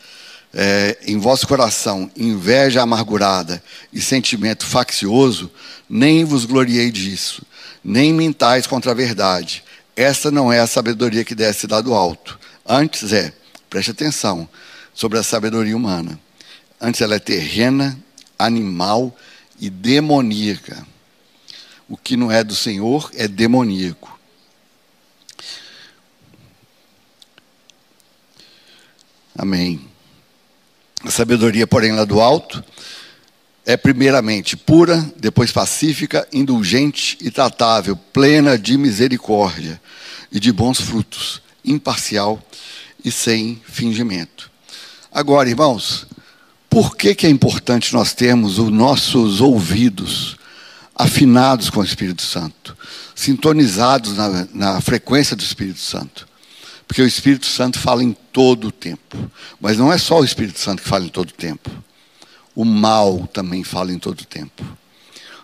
é, 0.53 0.99
em 1.07 1.19
vosso 1.19 1.47
coração, 1.47 2.11
inveja 2.17 2.83
amargurada 2.83 3.63
e 3.93 4.01
sentimento 4.01 4.67
faccioso, 4.67 5.51
nem 5.89 6.25
vos 6.25 6.45
gloriei 6.45 6.91
disso, 6.91 7.43
nem 7.85 8.13
mintais 8.13 8.67
contra 8.67 8.91
a 8.91 8.95
verdade. 8.95 9.63
Esta 9.97 10.31
não 10.31 10.53
é 10.53 10.61
a 10.61 10.67
sabedoria 10.67 11.25
que 11.25 11.35
desce 11.35 11.67
lá 11.67 11.81
do 11.81 11.95
alto. 11.95 12.39
Antes 12.67 13.13
é, 13.13 13.33
preste 13.69 13.91
atenção, 13.91 14.49
sobre 14.95 15.19
a 15.19 15.23
sabedoria 15.23 15.77
humana. 15.77 16.19
Antes 16.81 17.01
ela 17.01 17.15
é 17.15 17.19
terrena, 17.19 17.99
animal 18.39 19.17
e 19.61 19.69
demoníaca. 19.71 20.87
O 21.89 21.97
que 21.97 22.17
não 22.17 22.33
é 22.33 22.43
do 22.43 22.55
Senhor 22.55 23.11
é 23.15 23.29
demoníaco. 23.29 24.19
Amém. 29.37 29.89
A 31.05 31.11
sabedoria, 31.11 31.67
porém, 31.67 31.93
lá 31.93 32.05
do 32.05 32.21
alto, 32.21 32.65
é 33.65 33.77
primeiramente 33.77 34.57
pura, 34.57 35.05
depois 35.17 35.53
pacífica, 35.53 36.27
indulgente 36.33 37.17
e 37.21 37.31
tratável, 37.31 37.97
plena 38.13 38.59
de 38.59 38.77
misericórdia 38.77 39.81
e 40.31 40.41
de 40.41 40.53
bons 40.53 40.81
frutos, 40.81 41.41
imparcial 41.65 42.43
e 43.05 43.11
sem 43.11 43.61
fingimento. 43.65 44.51
Agora, 45.13 45.49
irmãos, 45.49 46.07
por 46.69 46.97
que, 46.97 47.15
que 47.15 47.27
é 47.27 47.31
importante 47.31 47.93
nós 47.93 48.13
termos 48.15 48.59
os 48.59 48.71
nossos 48.71 49.41
ouvidos 49.41 50.37
afinados 50.95 51.71
com 51.71 51.81
o 51.81 51.85
Espírito 51.85 52.23
Santo, 52.23 52.77
sintonizados 53.15 54.17
na, 54.17 54.49
na 54.53 54.81
frequência 54.81 55.37
do 55.37 55.43
Espírito 55.43 55.81
Santo? 55.81 56.27
Porque 56.87 57.03
o 57.03 57.07
Espírito 57.07 57.47
Santo 57.47 57.79
fala 57.79 58.03
em 58.03 58.13
todo 58.33 58.69
o 58.69 58.73
tempo. 58.73 59.31
Mas 59.61 59.79
não 59.79 59.93
é 59.93 59.99
só 59.99 60.21
o 60.21 60.25
Espírito 60.25 60.59
Santo 60.59 60.83
que 60.83 60.89
fala 60.89 61.05
em 61.05 61.09
todo 61.09 61.31
o 61.31 61.35
tempo. 61.35 61.71
O 62.55 62.65
mal 62.65 63.27
também 63.33 63.65
fala 63.65 63.93
em 63.93 63.99
todo 63.99 64.25
tempo. 64.25 64.65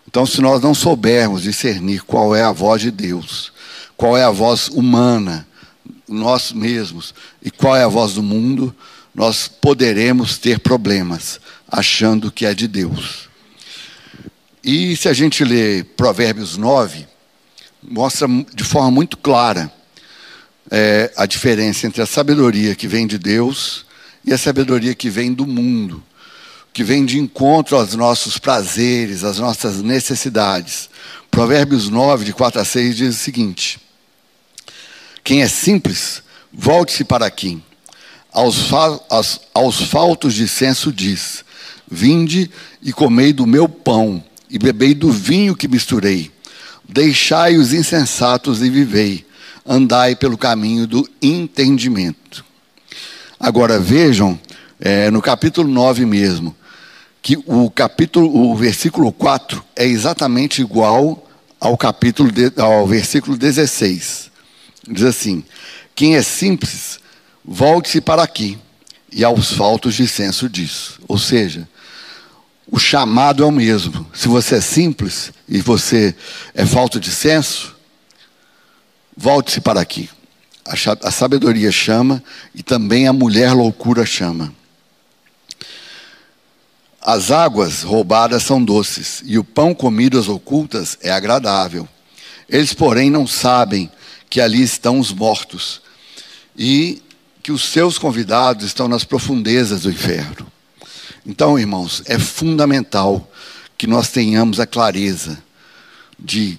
Então, 0.07 0.25
se 0.25 0.40
nós 0.40 0.62
não 0.62 0.75
soubermos 0.75 1.42
discernir 1.42 2.03
qual 2.03 2.35
é 2.35 2.42
a 2.42 2.53
voz 2.53 2.81
de 2.81 2.90
Deus, 2.90 3.53
qual 3.97 4.16
é 4.16 4.25
a 4.25 4.31
voz 4.31 4.68
humana, 4.68 5.47
nós 6.09 6.53
mesmos, 6.53 7.14
e 7.42 7.51
qual 7.51 7.77
é 7.77 7.85
a 7.85 7.88
voz 7.88 8.14
do 8.14 8.23
mundo, 8.23 8.75
nós 9.14 9.49
poderemos 9.49 10.38
ter 10.38 10.61
problemas 10.61 11.40
achando 11.71 12.31
que 12.31 12.47
é 12.47 12.55
de 12.55 12.66
Deus. 12.66 13.29
E 14.64 14.97
se 14.97 15.09
a 15.09 15.12
gente 15.12 15.44
lê 15.44 15.83
Provérbios 15.83 16.57
9, 16.57 17.07
mostra 17.83 18.29
de 18.55 18.64
forma 18.64 18.90
muito 18.90 19.16
clara 19.16 19.73
é, 20.71 21.12
a 21.16 21.27
diferença 21.27 21.87
entre 21.87 22.03
a 22.03 22.07
sabedoria 22.07 22.75
que 22.75 22.87
vem 22.87 23.07
de 23.07 23.18
Deus 23.18 23.85
e 24.25 24.33
a 24.33 24.38
sabedoria 24.38 24.94
que 24.94 25.09
vem 25.09 25.33
do 25.33 25.47
mundo, 25.47 26.03
que 26.79 26.85
vem 26.85 27.05
de 27.05 27.19
encontro 27.19 27.77
aos 27.77 27.97
nossos 27.97 28.38
prazeres, 28.38 29.25
às 29.25 29.41
nossas 29.41 29.83
necessidades. 29.83 30.88
Provérbios 31.29 31.88
9, 31.88 32.25
de 32.25 32.33
4 32.33 32.61
a 32.61 32.64
6, 32.64 32.97
diz 32.97 33.17
o 33.17 33.19
seguinte: 33.19 33.81
Quem 35.25 35.43
é 35.43 35.49
simples, 35.49 36.23
volte-se 36.53 37.03
para 37.03 37.29
quem 37.33 37.61
aos, 38.33 38.73
aos, 39.11 39.41
aos 39.53 39.83
faltos 39.83 40.35
de 40.35 40.47
senso 40.47 40.93
diz: 40.93 41.45
Vinde 41.91 42.49
e 42.81 42.93
comei 42.93 43.33
do 43.33 43.45
meu 43.45 43.69
pão, 43.69 44.23
e 44.49 44.57
bebei 44.57 44.95
do 44.95 45.11
vinho 45.11 45.57
que 45.57 45.67
misturei. 45.67 46.31
Deixai 46.88 47.57
os 47.57 47.73
insensatos 47.73 48.62
e 48.62 48.71
vivei. 48.71 49.27
Andai 49.67 50.14
pelo 50.14 50.38
caminho 50.38 50.87
do 50.87 51.11
entendimento. 51.21 52.45
Agora 53.41 53.81
vejam, 53.81 54.38
é, 54.79 55.11
no 55.11 55.21
capítulo 55.21 55.69
9 55.69 56.07
mesmo, 56.07 56.55
que 57.29 57.38
o 57.45 57.71
capítulo, 57.71 58.35
o 58.35 58.57
versículo 58.57 59.12
4 59.12 59.62
é 59.77 59.85
exatamente 59.85 60.62
igual 60.62 61.29
ao 61.61 61.77
capítulo 61.77 62.33
de, 62.33 62.51
ao 62.57 62.87
versículo 62.87 63.37
16. 63.37 64.31
Diz 64.88 65.05
assim: 65.05 65.45
Quem 65.95 66.17
é 66.17 66.23
simples, 66.23 66.99
volte-se 67.45 68.01
para 68.01 68.23
aqui, 68.23 68.59
e 69.12 69.23
aos 69.23 69.53
faltos 69.53 69.95
de 69.95 70.09
senso 70.09 70.49
disso. 70.49 71.01
Ou 71.07 71.19
seja, 71.19 71.69
o 72.67 72.79
chamado 72.79 73.43
é 73.43 73.47
o 73.47 73.53
mesmo. 73.53 74.07
Se 74.14 74.27
você 74.27 74.55
é 74.55 74.61
simples 74.62 75.31
e 75.47 75.61
você 75.61 76.14
é 76.55 76.64
falto 76.64 76.99
de 76.99 77.11
senso, 77.11 77.77
volte-se 79.14 79.61
para 79.61 79.83
aqui. 79.83 80.09
A 80.64 81.11
sabedoria 81.11 81.71
chama 81.71 82.25
e 82.55 82.62
também 82.62 83.07
a 83.07 83.12
mulher 83.12 83.53
loucura 83.53 84.07
chama. 84.07 84.57
As 87.11 87.31
águas 87.31 87.83
roubadas 87.85 88.42
são 88.42 88.62
doces, 88.62 89.23
e 89.25 89.38
o 89.38 89.42
pão 89.42 89.75
comido 89.75 90.18
às 90.18 90.29
ocultas 90.29 90.99
é 91.01 91.11
agradável. 91.11 91.88
Eles, 92.47 92.75
porém, 92.75 93.09
não 93.09 93.27
sabem 93.27 93.90
que 94.29 94.42
ali 94.42 94.61
estão 94.61 95.01
os 95.01 95.11
mortos, 95.11 95.81
e 96.55 97.01
que 97.42 97.51
os 97.51 97.64
seus 97.64 97.97
convidados 97.97 98.66
estão 98.66 98.88
nas 98.88 99.05
profundezas 99.05 99.85
do 99.85 99.90
inferno. 99.90 100.53
Então, 101.25 101.59
irmãos, 101.59 102.03
é 102.05 102.18
fundamental 102.18 103.27
que 103.79 103.87
nós 103.87 104.11
tenhamos 104.11 104.61
a 104.61 104.66
clareza 104.66 105.42
de 106.18 106.59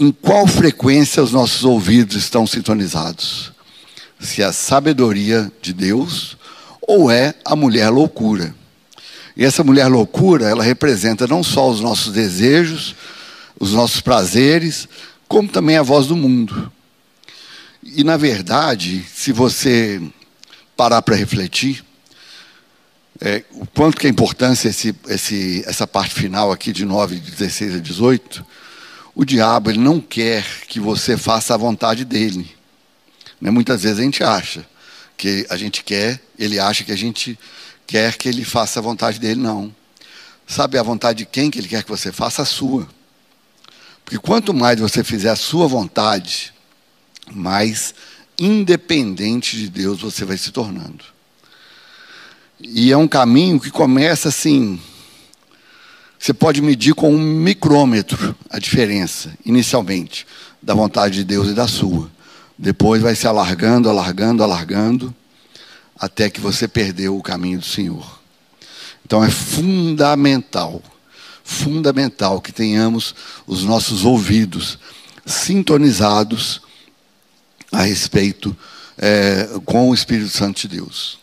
em 0.00 0.10
qual 0.10 0.48
frequência 0.48 1.22
os 1.22 1.30
nossos 1.30 1.62
ouvidos 1.62 2.16
estão 2.16 2.44
sintonizados. 2.44 3.52
Se 4.18 4.42
é 4.42 4.46
a 4.46 4.52
sabedoria 4.52 5.48
de 5.62 5.72
Deus 5.72 6.36
ou 6.80 7.08
é 7.08 7.36
a 7.44 7.54
mulher 7.54 7.88
loucura. 7.88 8.52
E 9.36 9.44
essa 9.44 9.64
mulher 9.64 9.88
loucura, 9.88 10.48
ela 10.48 10.62
representa 10.62 11.26
não 11.26 11.42
só 11.42 11.70
os 11.70 11.80
nossos 11.80 12.12
desejos, 12.12 12.94
os 13.58 13.72
nossos 13.72 14.00
prazeres, 14.00 14.88
como 15.26 15.48
também 15.48 15.76
a 15.76 15.82
voz 15.82 16.06
do 16.06 16.16
mundo. 16.16 16.70
E, 17.82 18.04
na 18.04 18.16
verdade, 18.16 19.04
se 19.12 19.32
você 19.32 20.00
parar 20.76 21.02
para 21.02 21.16
refletir, 21.16 21.84
é, 23.20 23.44
o 23.52 23.66
quanto 23.66 23.98
que 23.98 24.06
é 24.06 24.10
importância 24.10 24.68
esse, 24.68 24.94
esse, 25.08 25.62
essa 25.66 25.86
parte 25.86 26.14
final 26.14 26.50
aqui 26.50 26.72
de 26.72 26.84
9, 26.84 27.16
16 27.16 27.76
a 27.76 27.78
18, 27.78 28.44
o 29.14 29.24
diabo 29.24 29.70
ele 29.70 29.78
não 29.78 30.00
quer 30.00 30.44
que 30.68 30.80
você 30.80 31.16
faça 31.16 31.54
a 31.54 31.56
vontade 31.56 32.04
dele. 32.04 32.50
Né? 33.40 33.50
Muitas 33.50 33.82
vezes 33.82 33.98
a 33.98 34.02
gente 34.02 34.24
acha 34.24 34.66
que 35.16 35.46
a 35.48 35.56
gente 35.56 35.84
quer, 35.84 36.20
ele 36.38 36.58
acha 36.58 36.82
que 36.84 36.92
a 36.92 36.96
gente 36.96 37.38
quer 37.86 38.16
que 38.16 38.28
ele 38.28 38.44
faça 38.44 38.78
a 38.78 38.82
vontade 38.82 39.18
dele, 39.18 39.40
não. 39.40 39.74
Sabe 40.46 40.78
a 40.78 40.82
vontade 40.82 41.18
de 41.18 41.26
quem 41.26 41.50
que 41.50 41.58
ele 41.58 41.68
quer 41.68 41.82
que 41.82 41.90
você 41.90 42.12
faça? 42.12 42.42
A 42.42 42.44
sua. 42.44 42.88
Porque 44.04 44.18
quanto 44.18 44.52
mais 44.52 44.78
você 44.80 45.02
fizer 45.02 45.30
a 45.30 45.36
sua 45.36 45.66
vontade, 45.66 46.52
mais 47.30 47.94
independente 48.38 49.56
de 49.56 49.68
Deus 49.68 50.00
você 50.00 50.24
vai 50.24 50.36
se 50.36 50.50
tornando. 50.50 51.04
E 52.60 52.92
é 52.92 52.96
um 52.96 53.08
caminho 53.08 53.58
que 53.58 53.70
começa 53.70 54.28
assim. 54.28 54.80
Você 56.18 56.32
pode 56.32 56.62
medir 56.62 56.94
com 56.94 57.12
um 57.12 57.18
micrômetro 57.18 58.36
a 58.48 58.58
diferença, 58.58 59.32
inicialmente, 59.44 60.26
da 60.62 60.74
vontade 60.74 61.14
de 61.16 61.24
Deus 61.24 61.48
e 61.48 61.54
da 61.54 61.66
sua. 61.66 62.10
Depois 62.56 63.02
vai 63.02 63.16
se 63.16 63.26
alargando, 63.26 63.88
alargando, 63.88 64.42
alargando 64.42 65.14
até 66.02 66.28
que 66.28 66.40
você 66.40 66.66
perdeu 66.66 67.16
o 67.16 67.22
caminho 67.22 67.60
do 67.60 67.64
Senhor. 67.64 68.20
Então 69.06 69.22
é 69.22 69.30
fundamental, 69.30 70.82
fundamental 71.44 72.40
que 72.40 72.50
tenhamos 72.50 73.14
os 73.46 73.62
nossos 73.62 74.04
ouvidos 74.04 74.80
sintonizados 75.24 76.60
a 77.70 77.82
respeito 77.82 78.56
é, 78.98 79.48
com 79.64 79.90
o 79.90 79.94
Espírito 79.94 80.30
Santo 80.30 80.62
de 80.62 80.76
Deus. 80.76 81.20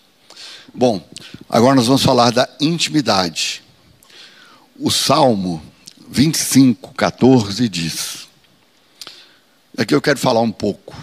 Bom, 0.73 1.05
agora 1.49 1.75
nós 1.75 1.87
vamos 1.87 2.03
falar 2.03 2.31
da 2.31 2.47
intimidade. 2.61 3.61
O 4.79 4.89
Salmo 4.89 5.61
25, 6.07 6.93
14 6.93 7.67
diz. 7.67 8.29
Aqui 9.77 9.93
eu 9.93 10.01
quero 10.01 10.19
falar 10.19 10.39
um 10.39 10.53
pouco, 10.53 10.95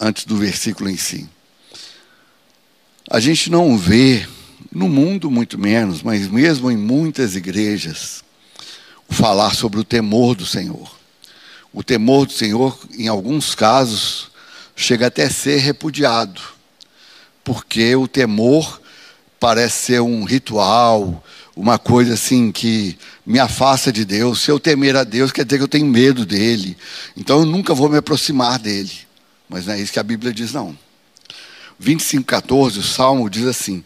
antes 0.00 0.24
do 0.24 0.36
versículo 0.36 0.90
em 0.90 0.96
si. 0.96 1.30
A 3.10 3.20
gente 3.20 3.50
não 3.50 3.76
vê, 3.76 4.26
no 4.72 4.88
mundo 4.88 5.30
muito 5.30 5.58
menos, 5.58 6.02
mas 6.02 6.28
mesmo 6.28 6.70
em 6.70 6.76
muitas 6.76 7.34
igrejas, 7.36 8.22
falar 9.08 9.54
sobre 9.54 9.80
o 9.80 9.84
temor 9.84 10.34
do 10.34 10.46
Senhor. 10.46 10.90
O 11.72 11.82
temor 11.82 12.26
do 12.26 12.32
Senhor, 12.32 12.78
em 12.96 13.08
alguns 13.08 13.54
casos, 13.54 14.30
chega 14.76 15.06
até 15.06 15.24
a 15.24 15.30
ser 15.30 15.58
repudiado, 15.58 16.40
porque 17.44 17.94
o 17.96 18.06
temor 18.06 18.80
parece 19.38 19.86
ser 19.86 20.00
um 20.00 20.24
ritual, 20.24 21.22
uma 21.56 21.78
coisa 21.78 22.14
assim 22.14 22.52
que 22.52 22.96
me 23.26 23.38
afasta 23.38 23.92
de 23.92 24.04
Deus. 24.04 24.40
Se 24.40 24.50
eu 24.50 24.60
temer 24.60 24.96
a 24.96 25.04
Deus, 25.04 25.32
quer 25.32 25.44
dizer 25.44 25.58
que 25.58 25.64
eu 25.64 25.68
tenho 25.68 25.86
medo 25.86 26.24
dele. 26.24 26.76
Então 27.16 27.40
eu 27.40 27.46
nunca 27.46 27.74
vou 27.74 27.88
me 27.88 27.98
aproximar 27.98 28.58
dele. 28.58 28.92
Mas 29.48 29.66
não 29.66 29.74
é 29.74 29.80
isso 29.80 29.92
que 29.92 29.98
a 29.98 30.04
Bíblia 30.04 30.32
diz, 30.32 30.52
não. 30.52 30.76
25,14, 31.80 32.78
o 32.78 32.82
Salmo 32.82 33.28
diz 33.30 33.46
assim: 33.46 33.84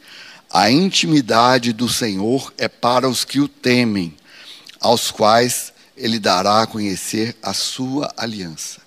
A 0.51 0.70
intimidade 0.70 1.72
do 1.72 1.88
Senhor 1.88 2.53
é 2.57 2.68
para 2.68 3.09
os 3.09 3.25
que 3.25 3.40
o 3.40 3.49
temem, 3.49 4.14
aos 4.81 5.11
quais 5.11 5.72
ele 5.96 6.18
dará 6.18 6.62
a 6.62 6.66
conhecer 6.66 7.37
a 7.42 7.53
sua 7.53 8.12
aliança. 8.16 8.81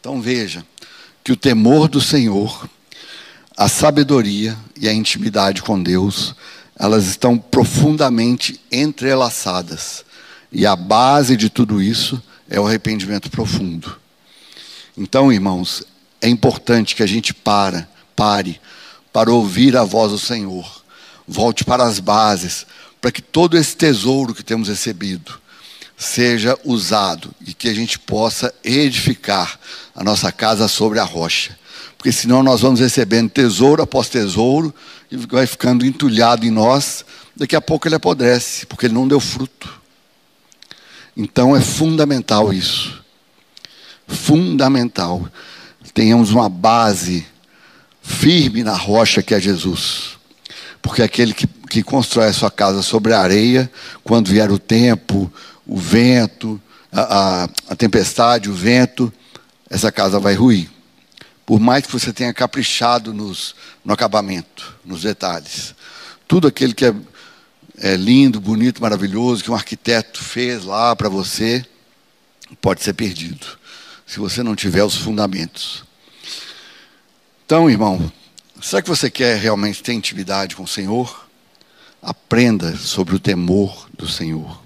Então 0.00 0.20
veja 0.20 0.64
que 1.22 1.32
o 1.32 1.36
temor 1.36 1.88
do 1.88 2.00
Senhor, 2.00 2.68
a 3.56 3.68
sabedoria 3.68 4.56
e 4.76 4.88
a 4.88 4.92
intimidade 4.92 5.62
com 5.62 5.80
Deus, 5.80 6.34
elas 6.78 7.06
estão 7.06 7.36
profundamente 7.36 8.58
entrelaçadas. 8.72 10.04
E 10.50 10.66
a 10.66 10.74
base 10.74 11.36
de 11.36 11.50
tudo 11.50 11.82
isso 11.82 12.20
é 12.48 12.58
o 12.58 12.66
arrependimento 12.66 13.30
profundo. 13.30 14.00
Então, 14.96 15.32
irmãos, 15.32 15.84
é 16.20 16.28
importante 16.28 16.94
que 16.94 17.02
a 17.02 17.06
gente 17.06 17.32
para, 17.32 17.88
pare 18.14 18.60
para 19.12 19.32
ouvir 19.32 19.76
a 19.76 19.84
voz 19.84 20.12
do 20.12 20.18
Senhor. 20.18 20.82
Volte 21.26 21.64
para 21.64 21.84
as 21.84 22.00
bases, 22.00 22.66
para 23.00 23.10
que 23.10 23.22
todo 23.22 23.56
esse 23.56 23.76
tesouro 23.76 24.34
que 24.34 24.42
temos 24.42 24.68
recebido 24.68 25.40
seja 25.96 26.58
usado 26.64 27.30
e 27.46 27.52
que 27.52 27.68
a 27.68 27.74
gente 27.74 27.98
possa 27.98 28.52
edificar 28.64 29.58
a 29.94 30.02
nossa 30.02 30.32
casa 30.32 30.66
sobre 30.66 30.98
a 30.98 31.04
rocha. 31.04 31.58
Porque 31.96 32.10
senão 32.10 32.42
nós 32.42 32.62
vamos 32.62 32.80
recebendo 32.80 33.28
tesouro 33.28 33.82
após 33.82 34.08
tesouro 34.08 34.74
e 35.10 35.16
vai 35.16 35.46
ficando 35.46 35.84
entulhado 35.84 36.46
em 36.46 36.50
nós, 36.50 37.04
daqui 37.36 37.54
a 37.54 37.60
pouco 37.60 37.86
ele 37.86 37.94
apodrece, 37.94 38.64
porque 38.64 38.86
ele 38.86 38.94
não 38.94 39.06
deu 39.06 39.20
fruto. 39.20 39.80
Então 41.14 41.54
é 41.54 41.60
fundamental 41.60 42.52
isso. 42.52 43.04
Fundamental 44.08 45.28
tenhamos 45.92 46.30
uma 46.30 46.48
base 46.48 47.26
firme 48.02 48.62
na 48.62 48.74
rocha 48.74 49.22
que 49.22 49.34
é 49.34 49.40
Jesus. 49.40 50.18
Porque 50.80 51.02
aquele 51.02 51.34
que, 51.34 51.46
que 51.46 51.82
constrói 51.82 52.28
a 52.28 52.32
sua 52.32 52.50
casa 52.50 52.82
sobre 52.82 53.12
a 53.12 53.20
areia, 53.20 53.70
quando 54.02 54.28
vier 54.28 54.50
o 54.50 54.58
tempo, 54.58 55.30
o 55.66 55.76
vento, 55.76 56.60
a, 56.90 57.00
a, 57.00 57.48
a 57.68 57.76
tempestade, 57.76 58.48
o 58.48 58.54
vento, 58.54 59.12
essa 59.68 59.92
casa 59.92 60.18
vai 60.18 60.34
ruir. 60.34 60.70
Por 61.44 61.60
mais 61.60 61.84
que 61.84 61.92
você 61.92 62.12
tenha 62.12 62.32
caprichado 62.32 63.12
nos, 63.12 63.54
no 63.84 63.92
acabamento, 63.92 64.76
nos 64.84 65.02
detalhes. 65.02 65.74
Tudo 66.26 66.48
aquele 66.48 66.72
que 66.72 66.86
é, 66.86 66.94
é 67.78 67.96
lindo, 67.96 68.40
bonito, 68.40 68.80
maravilhoso, 68.80 69.42
que 69.42 69.50
um 69.50 69.54
arquiteto 69.54 70.22
fez 70.22 70.64
lá 70.64 70.94
para 70.94 71.08
você, 71.08 71.64
pode 72.60 72.82
ser 72.82 72.94
perdido 72.94 73.59
se 74.10 74.18
você 74.18 74.42
não 74.42 74.56
tiver 74.56 74.82
os 74.82 74.96
fundamentos. 74.96 75.84
Então, 77.46 77.70
irmão, 77.70 78.12
será 78.60 78.82
que 78.82 78.88
você 78.88 79.08
quer 79.08 79.38
realmente 79.38 79.84
ter 79.84 79.92
intimidade 79.92 80.56
com 80.56 80.64
o 80.64 80.68
Senhor? 80.68 81.28
Aprenda 82.02 82.76
sobre 82.76 83.14
o 83.14 83.20
temor 83.20 83.88
do 83.96 84.08
Senhor. 84.08 84.60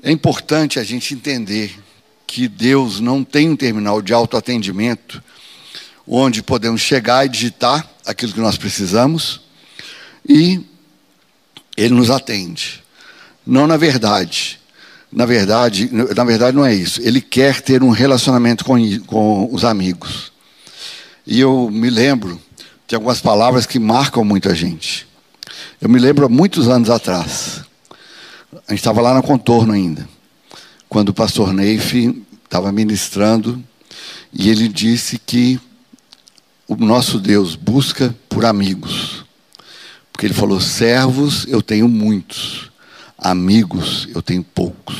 É 0.00 0.12
importante 0.12 0.78
a 0.78 0.84
gente 0.84 1.12
entender 1.12 1.76
que 2.24 2.46
Deus 2.46 3.00
não 3.00 3.24
tem 3.24 3.50
um 3.50 3.56
terminal 3.56 4.00
de 4.00 4.14
autoatendimento 4.14 5.20
onde 6.06 6.40
podemos 6.40 6.82
chegar 6.82 7.26
e 7.26 7.28
digitar 7.28 7.90
aquilo 8.06 8.32
que 8.32 8.40
nós 8.40 8.56
precisamos, 8.56 9.40
E 10.26 10.60
ele 11.76 11.94
nos 11.94 12.10
atende. 12.10 12.80
Não 13.44 13.66
na 13.66 13.76
verdade. 13.76 14.60
Na 15.14 15.26
verdade, 15.26 15.88
na 15.92 16.24
verdade 16.24 16.56
não 16.56 16.66
é 16.66 16.74
isso. 16.74 17.00
Ele 17.00 17.20
quer 17.20 17.60
ter 17.60 17.84
um 17.84 17.90
relacionamento 17.90 18.64
com, 18.64 18.76
com 19.02 19.48
os 19.52 19.64
amigos. 19.64 20.32
E 21.24 21.38
eu 21.38 21.70
me 21.70 21.88
lembro 21.88 22.40
de 22.88 22.96
algumas 22.96 23.20
palavras 23.20 23.64
que 23.64 23.78
marcam 23.78 24.24
muito 24.24 24.48
a 24.48 24.54
gente. 24.54 25.06
Eu 25.80 25.88
me 25.88 26.00
lembro 26.00 26.26
há 26.26 26.28
muitos 26.28 26.68
anos 26.68 26.90
atrás. 26.90 27.62
A 28.66 28.72
gente 28.72 28.80
estava 28.80 29.00
lá 29.00 29.14
no 29.14 29.22
contorno 29.22 29.72
ainda. 29.72 30.08
Quando 30.88 31.10
o 31.10 31.14
pastor 31.14 31.52
Neif 31.52 32.24
estava 32.44 32.72
ministrando 32.72 33.62
e 34.32 34.48
ele 34.50 34.66
disse 34.66 35.16
que 35.16 35.60
o 36.66 36.74
nosso 36.74 37.20
Deus 37.20 37.54
busca 37.54 38.12
por 38.28 38.44
amigos. 38.44 39.24
Porque 40.12 40.26
ele 40.26 40.34
falou: 40.34 40.60
servos 40.60 41.46
eu 41.46 41.62
tenho 41.62 41.88
muitos, 41.88 42.68
amigos 43.18 44.08
eu 44.14 44.22
tenho 44.22 44.42
poucos. 44.42 44.96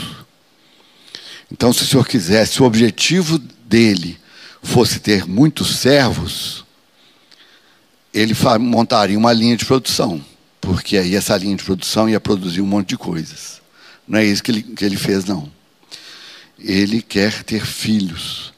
Então, 1.50 1.72
se 1.72 1.82
o 1.82 1.86
senhor 1.86 2.06
quisesse, 2.06 2.62
o 2.62 2.66
objetivo 2.66 3.38
dele 3.38 4.18
fosse 4.62 4.98
ter 4.98 5.26
muitos 5.26 5.76
servos, 5.76 6.64
ele 8.12 8.34
montaria 8.60 9.18
uma 9.18 9.32
linha 9.32 9.56
de 9.56 9.64
produção, 9.64 10.24
porque 10.60 10.96
aí 10.96 11.14
essa 11.14 11.36
linha 11.36 11.56
de 11.56 11.64
produção 11.64 12.08
ia 12.08 12.20
produzir 12.20 12.60
um 12.60 12.66
monte 12.66 12.90
de 12.90 12.96
coisas. 12.96 13.60
Não 14.06 14.18
é 14.18 14.24
isso 14.24 14.42
que 14.42 14.50
ele, 14.50 14.62
que 14.62 14.84
ele 14.84 14.96
fez, 14.96 15.24
não. 15.24 15.50
Ele 16.58 17.02
quer 17.02 17.42
ter 17.42 17.64
filhos, 17.64 18.52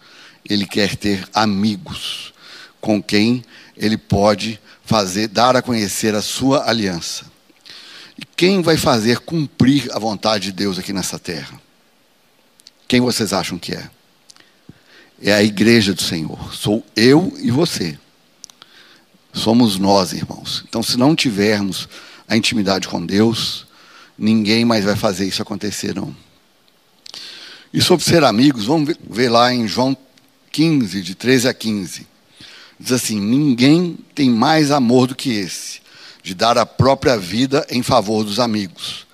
ele 0.49 0.67
quer 0.67 0.95
ter 0.97 1.27
amigos 1.35 2.33
com 2.81 3.03
quem 3.03 3.43
ele 3.77 3.97
pode 3.97 4.61
fazer, 4.85 5.29
dar 5.29 5.57
a 5.57 5.63
conhecer 5.63 6.15
a 6.15 6.23
sua 6.23 6.69
aliança. 6.69 7.27
E 8.19 8.25
quem 8.37 8.63
vai 8.63 8.77
fazer 8.77 9.21
cumprir 9.21 9.89
a 9.93 9.99
vontade 9.99 10.47
de 10.47 10.53
Deus 10.53 10.79
aqui 10.79 10.93
nessa 10.93 11.19
terra? 11.19 11.61
Quem 12.89 13.01
vocês 13.01 13.33
acham 13.33 13.59
que 13.59 13.75
é? 13.75 13.91
É 15.21 15.33
a 15.33 15.43
igreja 15.43 15.93
do 15.93 16.03
Senhor. 16.03 16.55
Sou 16.55 16.85
eu 16.95 17.33
e 17.39 17.51
você. 17.51 17.99
Somos 19.33 19.79
nós, 19.79 20.13
irmãos. 20.13 20.65
Então, 20.69 20.83
se 20.83 20.97
não 20.97 21.15
tivermos 21.15 21.89
a 22.29 22.37
intimidade 22.37 22.89
com 22.89 23.05
Deus, 23.05 23.67
ninguém 24.19 24.65
mais 24.65 24.85
vai 24.85 24.97
fazer 24.97 25.27
isso 25.27 25.43
acontecer, 25.43 25.95
não. 25.95 26.15
E 27.73 27.83
sobre 27.83 28.05
ser 28.05 28.25
amigos, 28.25 28.65
vamos 28.65 28.95
ver 29.09 29.29
lá 29.29 29.53
em 29.53 29.69
João 29.69 29.97
15, 30.53 31.03
de 31.03 31.15
13 31.15 31.49
a 31.49 31.55
15. 31.55 32.07
Diz 32.81 32.93
assim: 32.93 33.21
Ninguém 33.21 33.99
tem 34.15 34.31
mais 34.31 34.71
amor 34.71 35.09
do 35.09 35.15
que 35.15 35.31
esse, 35.31 35.81
de 36.27 36.35
dar 36.35 36.59
a 36.59 36.67
própria 36.67 37.17
vida 37.17 37.65
em 37.71 37.85
favor 37.85 38.25
dos 38.25 38.41
amigos. 38.41 39.07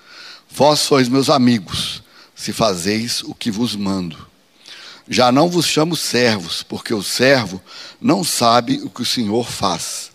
Vós 0.49 0.79
sois 0.79 1.07
meus 1.07 1.29
amigos, 1.29 2.01
se 2.33 2.51
fazeis 2.51 3.21
o 3.21 3.35
que 3.35 3.51
vos 3.51 3.75
mando. 3.75 4.17
Já 5.07 5.31
não 5.31 5.47
vos 5.47 5.67
chamo 5.67 5.95
servos, 5.95 6.63
porque 6.63 6.91
o 6.91 7.03
servo 7.03 7.61
não 8.01 8.23
sabe 8.23 8.81
o 8.81 8.89
que 8.89 9.03
o 9.03 9.05
Senhor 9.05 9.47
faz. 9.47 10.09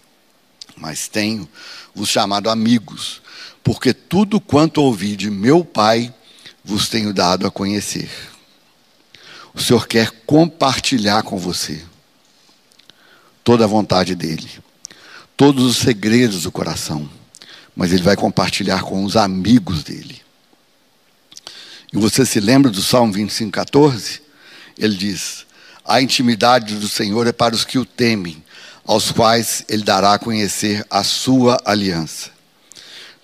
Mas 0.76 1.06
tenho 1.06 1.48
vos 1.94 2.08
chamado 2.08 2.50
amigos, 2.50 3.22
porque 3.62 3.94
tudo 3.94 4.40
quanto 4.40 4.82
ouvi 4.82 5.14
de 5.14 5.30
meu 5.30 5.64
Pai 5.64 6.12
vos 6.64 6.88
tenho 6.88 7.14
dado 7.14 7.46
a 7.46 7.50
conhecer. 7.50 8.10
O 9.54 9.60
Senhor 9.60 9.86
quer 9.86 10.10
compartilhar 10.26 11.22
com 11.22 11.38
você 11.38 11.80
toda 13.44 13.62
a 13.62 13.68
vontade 13.68 14.16
dele, 14.16 14.50
todos 15.38 15.64
os 15.64 15.76
segredos 15.76 16.42
do 16.42 16.50
coração, 16.50 17.08
mas 17.74 17.92
ele 17.92 18.02
vai 18.02 18.16
compartilhar 18.16 18.82
com 18.82 19.04
os 19.04 19.16
amigos 19.16 19.84
dele. 19.84 20.20
E 21.92 21.96
você 21.96 22.26
se 22.26 22.40
lembra 22.40 22.72
do 22.72 22.82
Salmo 22.82 23.12
25, 23.12 23.52
14? 23.52 24.20
Ele 24.76 24.96
diz: 24.96 25.46
A 25.84 26.02
intimidade 26.02 26.74
do 26.74 26.88
Senhor 26.88 27.24
é 27.28 27.32
para 27.32 27.54
os 27.54 27.64
que 27.64 27.78
o 27.78 27.84
temem, 27.84 28.42
aos 28.84 29.12
quais 29.12 29.64
ele 29.68 29.84
dará 29.84 30.14
a 30.14 30.18
conhecer 30.18 30.84
a 30.90 31.04
sua 31.04 31.56
aliança. 31.64 32.30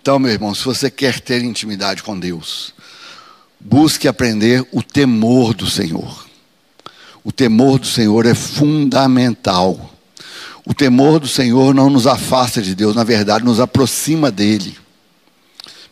Então, 0.00 0.20
meu 0.20 0.31
irmão, 0.31 0.55
se 0.55 0.64
você 0.64 0.88
quer 0.88 1.18
ter 1.18 1.42
intimidade 1.42 2.00
com 2.05 2.16
Deus, 2.16 2.72
busque 3.59 4.07
aprender 4.07 4.64
o 4.70 4.85
temor 4.85 5.53
do 5.53 5.68
Senhor. 5.68 6.29
O 7.24 7.33
temor 7.33 7.81
do 7.81 7.87
Senhor 7.87 8.24
é 8.24 8.35
fundamental. 8.35 9.93
O 10.66 10.72
temor 10.72 11.20
do 11.20 11.29
Senhor 11.29 11.74
não 11.74 11.90
nos 11.90 12.07
afasta 12.07 12.62
de 12.62 12.74
Deus, 12.74 12.96
na 12.96 13.05
verdade, 13.05 13.44
nos 13.44 13.61
aproxima 13.61 14.31
dele. 14.31 14.77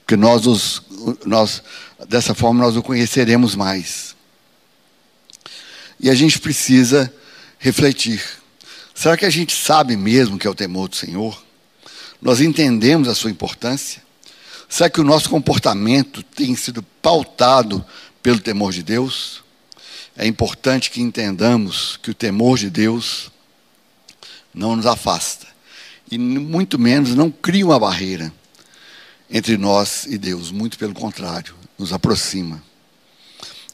Porque 0.00 0.16
nós, 0.16 0.46
os, 0.46 0.82
nós 1.26 1.62
dessa 2.08 2.34
forma, 2.34 2.64
nós 2.64 2.76
o 2.76 2.82
conheceremos 2.82 3.54
mais. 3.54 4.16
E 6.00 6.08
a 6.08 6.14
gente 6.14 6.38
precisa 6.38 7.12
refletir. 7.58 8.22
Será 8.94 9.16
que 9.16 9.24
a 9.24 9.30
gente 9.30 9.54
sabe 9.54 9.96
mesmo 9.96 10.38
que 10.38 10.46
é 10.46 10.50
o 10.50 10.54
temor 10.54 10.88
do 10.88 10.96
Senhor? 10.96 11.42
Nós 12.20 12.40
entendemos 12.40 13.08
a 13.08 13.14
sua 13.14 13.30
importância? 13.30 14.02
Será 14.68 14.88
que 14.88 15.00
o 15.00 15.04
nosso 15.04 15.28
comportamento 15.28 16.22
tem 16.22 16.56
sido 16.56 16.82
pautado 17.02 17.84
pelo 18.22 18.40
temor 18.40 18.72
de 18.72 18.82
Deus? 18.82 19.42
É 20.16 20.26
importante 20.26 20.90
que 20.90 21.00
entendamos 21.00 21.98
que 22.02 22.10
o 22.10 22.14
temor 22.14 22.58
de 22.58 22.70
Deus 22.70 23.30
não 24.54 24.76
nos 24.76 24.86
afasta. 24.86 25.46
E 26.10 26.18
muito 26.18 26.78
menos 26.78 27.14
não 27.14 27.30
cria 27.30 27.64
uma 27.64 27.78
barreira 27.78 28.32
entre 29.30 29.56
nós 29.56 30.04
e 30.06 30.18
Deus. 30.18 30.50
Muito 30.50 30.78
pelo 30.78 30.92
contrário, 30.92 31.54
nos 31.78 31.92
aproxima. 31.92 32.62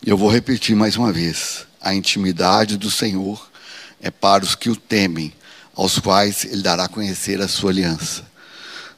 Eu 0.04 0.16
vou 0.16 0.30
repetir 0.30 0.76
mais 0.76 0.96
uma 0.96 1.12
vez: 1.12 1.66
a 1.80 1.94
intimidade 1.94 2.76
do 2.76 2.90
Senhor 2.90 3.50
é 4.00 4.10
para 4.10 4.44
os 4.44 4.54
que 4.54 4.70
o 4.70 4.76
temem, 4.76 5.32
aos 5.74 5.98
quais 5.98 6.44
Ele 6.44 6.62
dará 6.62 6.84
a 6.84 6.88
conhecer 6.88 7.40
a 7.40 7.48
sua 7.48 7.70
aliança. 7.70 8.26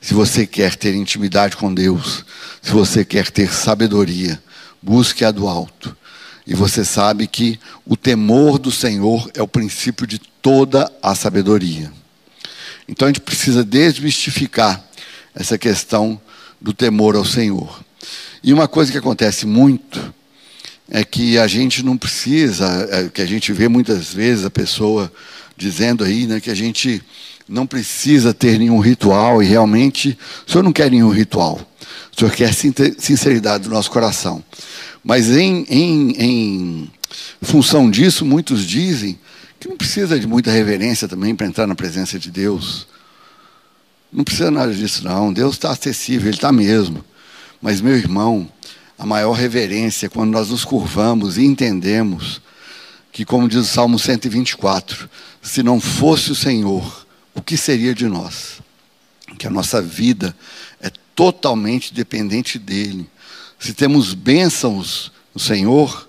Se 0.00 0.14
você 0.14 0.46
quer 0.46 0.76
ter 0.76 0.94
intimidade 0.94 1.56
com 1.56 1.72
Deus, 1.72 2.24
se 2.62 2.70
você 2.72 3.04
quer 3.04 3.30
ter 3.30 3.52
sabedoria, 3.52 4.42
busque 4.82 5.24
a 5.24 5.30
do 5.30 5.46
alto. 5.46 5.96
E 6.46 6.54
você 6.54 6.84
sabe 6.84 7.26
que 7.26 7.58
o 7.86 7.96
temor 7.96 8.58
do 8.58 8.70
Senhor 8.70 9.30
é 9.34 9.42
o 9.42 9.48
princípio 9.48 10.06
de 10.06 10.18
toda 10.18 10.90
a 11.02 11.14
sabedoria. 11.14 11.92
Então 12.88 13.06
a 13.06 13.08
gente 13.08 13.20
precisa 13.20 13.64
desmistificar 13.64 14.82
essa 15.34 15.56
questão 15.56 16.20
do 16.60 16.72
temor 16.72 17.14
ao 17.14 17.24
Senhor. 17.24 17.82
E 18.42 18.52
uma 18.52 18.66
coisa 18.66 18.90
que 18.90 18.98
acontece 18.98 19.46
muito 19.46 20.12
é 20.90 21.04
que 21.04 21.38
a 21.38 21.46
gente 21.46 21.84
não 21.84 21.96
precisa, 21.96 22.88
é, 22.90 23.08
que 23.08 23.22
a 23.22 23.26
gente 23.26 23.52
vê 23.52 23.68
muitas 23.68 24.12
vezes 24.12 24.44
a 24.44 24.50
pessoa 24.50 25.12
dizendo 25.56 26.02
aí, 26.02 26.26
né, 26.26 26.40
que 26.40 26.50
a 26.50 26.54
gente 26.54 27.02
não 27.48 27.66
precisa 27.66 28.32
ter 28.32 28.58
nenhum 28.58 28.80
ritual 28.80 29.42
e 29.42 29.46
realmente 29.46 30.16
o 30.46 30.50
senhor 30.50 30.62
não 30.62 30.72
quer 30.72 30.90
nenhum 30.90 31.10
ritual. 31.10 31.60
Senhor 32.20 32.32
quer 32.34 32.52
sinceridade 32.52 33.64
do 33.64 33.70
nosso 33.70 33.90
coração. 33.90 34.44
Mas 35.02 35.30
em, 35.30 35.64
em, 35.70 36.10
em 36.18 36.90
função 37.40 37.90
disso, 37.90 38.26
muitos 38.26 38.66
dizem 38.66 39.18
que 39.58 39.68
não 39.68 39.76
precisa 39.76 40.20
de 40.20 40.26
muita 40.26 40.50
reverência 40.50 41.08
também 41.08 41.34
para 41.34 41.46
entrar 41.46 41.66
na 41.66 41.74
presença 41.74 42.18
de 42.18 42.30
Deus. 42.30 42.86
Não 44.12 44.22
precisa 44.22 44.50
nada 44.50 44.74
disso, 44.74 45.04
não. 45.04 45.32
Deus 45.32 45.54
está 45.54 45.70
acessível, 45.70 46.28
Ele 46.28 46.36
está 46.36 46.52
mesmo. 46.52 47.02
Mas, 47.60 47.80
meu 47.80 47.96
irmão, 47.96 48.50
a 48.98 49.06
maior 49.06 49.32
reverência 49.32 50.06
é 50.06 50.08
quando 50.08 50.30
nós 50.30 50.50
nos 50.50 50.64
curvamos 50.64 51.38
e 51.38 51.44
entendemos 51.44 52.42
que, 53.12 53.24
como 53.24 53.48
diz 53.48 53.60
o 53.60 53.64
Salmo 53.64 53.98
124, 53.98 55.08
se 55.40 55.62
não 55.62 55.80
fosse 55.80 56.32
o 56.32 56.34
Senhor, 56.34 57.06
o 57.34 57.40
que 57.40 57.56
seria 57.56 57.94
de 57.94 58.06
nós? 58.06 58.60
Que 59.38 59.46
a 59.46 59.50
nossa 59.50 59.80
vida 59.80 60.36
é 60.69 60.69
totalmente 61.20 61.92
dependente 61.92 62.58
dEle. 62.58 63.06
Se 63.58 63.74
temos 63.74 64.14
bênçãos 64.14 65.12
no 65.34 65.38
Senhor, 65.38 66.08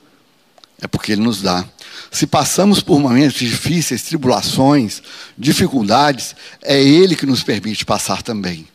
é 0.80 0.88
porque 0.88 1.12
Ele 1.12 1.21
nos 1.21 1.41
dá. 1.41 1.65
Se 2.10 2.26
passamos 2.26 2.82
por 2.82 2.97
momentos 2.97 3.38
difíceis, 3.38 4.04
tribulações, 4.04 5.04
dificuldades, 5.38 6.34
é 6.62 6.82
Ele 6.82 7.13
que 7.13 7.26
nos 7.26 7.43
permite 7.43 7.84
passar 7.84 8.21
também. 8.21 8.65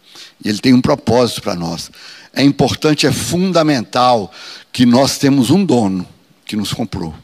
E 0.45 0.51
Ele 0.51 0.59
tem 0.59 0.75
um 0.75 0.83
propósito 0.83 1.41
para 1.41 1.55
nós. 1.55 1.91
É 2.35 2.43
importante, 2.43 3.07
é 3.07 3.13
fundamental 3.13 4.31
que 4.71 4.85
nós 4.85 5.17
temos 5.17 5.49
um 5.49 5.65
dono 5.65 6.07
que 6.45 6.55
nos 6.55 6.71
comprou. 6.71 7.15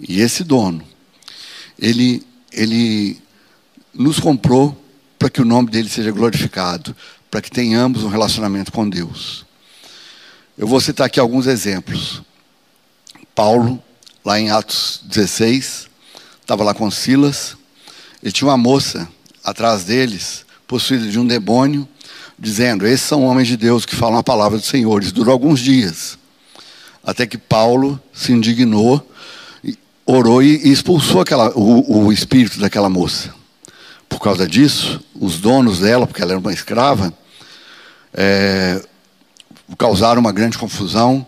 E 0.00 0.20
esse 0.20 0.42
dono, 0.42 0.82
ele, 1.78 2.26
ele 2.50 3.22
nos 3.94 4.18
comprou 4.18 4.76
para 5.16 5.30
que 5.30 5.40
o 5.40 5.44
nome 5.44 5.70
dele 5.70 5.88
seja 5.88 6.10
glorificado, 6.10 6.94
para 7.36 7.42
que 7.42 7.50
tenhamos 7.50 8.02
um 8.02 8.08
relacionamento 8.08 8.72
com 8.72 8.88
Deus. 8.88 9.44
Eu 10.56 10.66
vou 10.66 10.80
citar 10.80 11.06
aqui 11.06 11.20
alguns 11.20 11.46
exemplos. 11.46 12.22
Paulo, 13.34 13.78
lá 14.24 14.40
em 14.40 14.50
Atos 14.50 15.02
16, 15.04 15.86
estava 16.40 16.64
lá 16.64 16.72
com 16.72 16.90
Silas, 16.90 17.54
ele 18.22 18.32
tinha 18.32 18.48
uma 18.48 18.56
moça 18.56 19.06
atrás 19.44 19.84
deles, 19.84 20.46
possuída 20.66 21.06
de 21.08 21.18
um 21.18 21.26
demônio, 21.26 21.86
dizendo: 22.38 22.86
Esses 22.86 23.06
são 23.06 23.22
homens 23.22 23.48
de 23.48 23.58
Deus 23.58 23.84
que 23.84 23.94
falam 23.94 24.16
a 24.16 24.22
palavra 24.22 24.56
do 24.56 24.64
Senhor. 24.64 25.02
Isso 25.02 25.12
durou 25.12 25.32
alguns 25.32 25.60
dias, 25.60 26.16
até 27.04 27.26
que 27.26 27.36
Paulo 27.36 28.00
se 28.14 28.32
indignou, 28.32 29.06
orou 30.06 30.42
e 30.42 30.72
expulsou 30.72 31.20
aquela, 31.20 31.50
o, 31.50 32.06
o 32.06 32.10
espírito 32.10 32.58
daquela 32.58 32.88
moça. 32.88 33.34
Por 34.08 34.20
causa 34.20 34.48
disso, 34.48 35.04
os 35.14 35.38
donos 35.38 35.80
dela, 35.80 36.06
porque 36.06 36.22
ela 36.22 36.32
era 36.32 36.40
uma 36.40 36.54
escrava, 36.54 37.12
é, 38.16 38.82
causaram 39.76 40.20
uma 40.20 40.32
grande 40.32 40.58
confusão. 40.58 41.26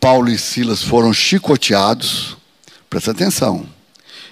Paulo 0.00 0.30
e 0.30 0.38
Silas 0.38 0.82
foram 0.82 1.12
chicoteados. 1.12 2.36
Presta 2.88 3.10
atenção. 3.10 3.66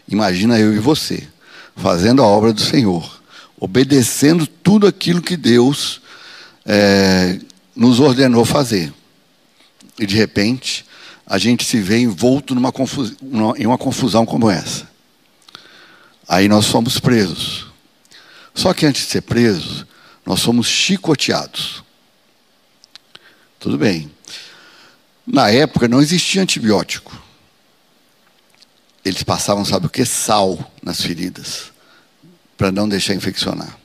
Imagina 0.08 0.58
eu 0.58 0.74
e 0.74 0.78
você 0.78 1.28
fazendo 1.76 2.22
a 2.22 2.26
obra 2.26 2.52
do 2.52 2.60
Senhor, 2.60 3.20
obedecendo 3.58 4.46
tudo 4.46 4.86
aquilo 4.86 5.22
que 5.22 5.36
Deus 5.36 6.00
é, 6.66 7.38
nos 7.74 8.00
ordenou 8.00 8.44
fazer. 8.44 8.92
E 9.98 10.06
de 10.06 10.16
repente, 10.16 10.84
a 11.26 11.38
gente 11.38 11.64
se 11.64 11.80
vê 11.80 11.98
envolto 11.98 12.54
numa 12.54 12.72
confusão, 12.72 13.16
em 13.56 13.66
uma 13.66 13.78
confusão 13.78 14.26
como 14.26 14.50
essa. 14.50 14.88
Aí 16.28 16.48
nós 16.48 16.66
somos 16.66 17.00
presos. 17.00 17.66
Só 18.54 18.74
que 18.74 18.84
antes 18.86 19.02
de 19.02 19.10
ser 19.10 19.22
presos, 19.22 19.86
nós 20.24 20.40
somos 20.40 20.66
chicoteados. 20.66 21.82
Tudo 23.60 23.76
bem. 23.76 24.10
Na 25.26 25.50
época 25.50 25.86
não 25.86 26.00
existia 26.00 26.40
antibiótico. 26.40 27.14
Eles 29.04 29.22
passavam, 29.22 29.66
sabe 29.66 29.84
o 29.84 29.90
que? 29.90 30.02
Sal 30.06 30.72
nas 30.82 31.02
feridas, 31.02 31.70
para 32.56 32.72
não 32.72 32.88
deixar 32.88 33.14
infeccionar. 33.14 33.78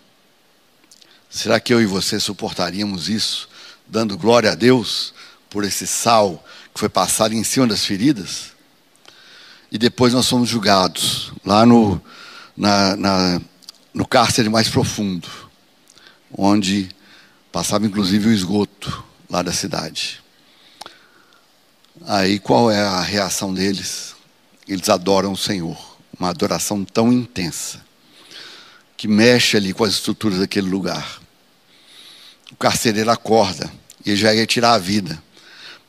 Será 1.29 1.59
que 1.59 1.73
eu 1.73 1.81
e 1.81 1.85
você 1.85 2.21
suportaríamos 2.21 3.09
isso, 3.09 3.49
dando 3.85 4.17
glória 4.17 4.53
a 4.53 4.55
Deus 4.55 5.13
por 5.49 5.65
esse 5.65 5.85
sal 5.85 6.41
que 6.73 6.79
foi 6.79 6.87
passado 6.87 7.33
em 7.33 7.43
cima 7.43 7.67
das 7.67 7.83
feridas? 7.83 8.53
E 9.69 9.77
depois 9.77 10.13
nós 10.13 10.25
somos 10.25 10.47
julgados 10.47 11.33
lá 11.43 11.65
no, 11.65 12.01
na, 12.55 12.95
na, 12.95 13.41
no 13.93 14.07
cárcere 14.07 14.47
mais 14.47 14.69
profundo, 14.69 15.27
onde 16.31 16.89
passava 17.51 17.85
inclusive 17.85 18.29
o 18.29 18.33
esgoto 18.33 19.04
lá 19.35 19.41
da 19.41 19.51
cidade. 19.51 20.23
Aí 22.07 22.39
qual 22.39 22.71
é 22.71 22.79
a 22.79 23.01
reação 23.01 23.53
deles? 23.53 24.15
Eles 24.65 24.87
adoram 24.87 25.33
o 25.33 25.37
Senhor, 25.37 25.77
uma 26.17 26.29
adoração 26.29 26.85
tão 26.85 27.11
intensa, 27.11 27.83
que 28.95 29.09
mexe 29.09 29.57
ali 29.57 29.73
com 29.73 29.83
as 29.83 29.95
estruturas 29.95 30.39
daquele 30.39 30.69
lugar. 30.69 31.19
O 32.49 32.55
carcereiro 32.55 33.11
acorda 33.11 33.69
e 34.05 34.15
já 34.15 34.33
ia 34.33 34.45
tirar 34.45 34.73
a 34.73 34.77
vida, 34.77 35.21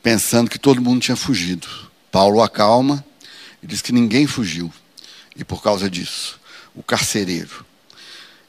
pensando 0.03 0.49
que 0.49 0.59
todo 0.59 0.81
mundo 0.81 1.01
tinha 1.01 1.15
fugido. 1.15 1.69
Paulo 2.11 2.41
acalma 2.41 3.03
e 3.63 3.67
diz 3.67 3.81
que 3.81 3.93
ninguém 3.93 4.27
fugiu. 4.27 4.71
E 5.37 5.43
por 5.45 5.63
causa 5.63 5.89
disso, 5.89 6.37
o 6.75 6.83
carcereiro, 6.83 7.65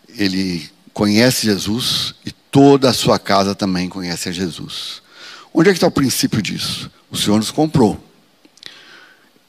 ele 0.08 0.68
conhece 0.92 1.46
Jesus 1.46 2.14
e 2.26 2.32
toda 2.50 2.90
a 2.90 2.94
sua 2.94 3.18
casa 3.18 3.54
também 3.54 3.88
conhece 3.88 4.28
a 4.28 4.32
Jesus. 4.32 5.02
Onde 5.52 5.70
é 5.70 5.72
que 5.72 5.76
está 5.76 5.86
o 5.86 5.90
princípio 5.92 6.42
disso? 6.42 6.90
O 7.10 7.16
Senhor 7.16 7.36
nos 7.38 7.50
comprou. 7.50 8.02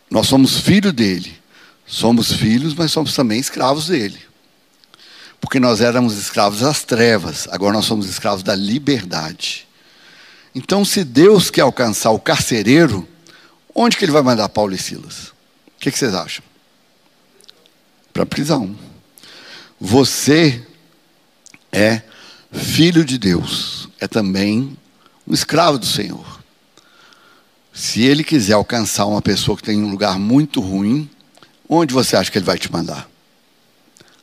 Nós 0.09 0.27
somos 0.27 0.59
filho 0.59 0.91
dele. 0.91 1.39
Somos 1.89 2.31
filhos, 2.31 2.75
mas 2.75 2.91
somos 2.91 3.15
também 3.15 3.39
escravos 3.39 3.87
dele. 3.87 4.19
Porque 5.41 5.59
nós 5.59 5.81
éramos 5.81 6.17
escravos 6.17 6.59
das 6.59 6.83
trevas, 6.83 7.47
agora 7.49 7.73
nós 7.73 7.85
somos 7.85 8.07
escravos 8.07 8.43
da 8.43 8.53
liberdade. 8.55 9.67
Então, 10.53 10.85
se 10.85 11.03
Deus 11.03 11.49
quer 11.49 11.61
alcançar 11.61 12.11
o 12.11 12.19
carcereiro, 12.19 13.07
onde 13.73 13.97
que 13.97 14.05
ele 14.05 14.11
vai 14.11 14.21
mandar 14.21 14.49
Paulo 14.49 14.73
e 14.73 14.77
Silas? 14.77 15.29
O 15.29 15.79
que, 15.79 15.91
que 15.91 15.97
vocês 15.97 16.13
acham? 16.13 16.43
Para 18.13 18.23
a 18.23 18.27
prisão. 18.27 18.77
Você 19.79 20.63
é 21.71 22.03
filho 22.51 23.05
de 23.05 23.17
Deus, 23.17 23.89
é 23.99 24.07
também 24.07 24.77
um 25.27 25.33
escravo 25.33 25.77
do 25.77 25.85
Senhor. 25.85 26.39
Se 27.73 28.01
ele 28.01 28.23
quiser 28.23 28.53
alcançar 28.53 29.05
uma 29.05 29.21
pessoa 29.21 29.55
que 29.55 29.63
tem 29.63 29.81
um 29.81 29.89
lugar 29.89 30.19
muito 30.19 30.59
ruim, 30.59 31.09
onde 31.67 31.93
você 31.93 32.15
acha 32.15 32.31
que 32.31 32.37
ele 32.37 32.45
vai 32.45 32.57
te 32.57 32.71
mandar? 32.71 33.09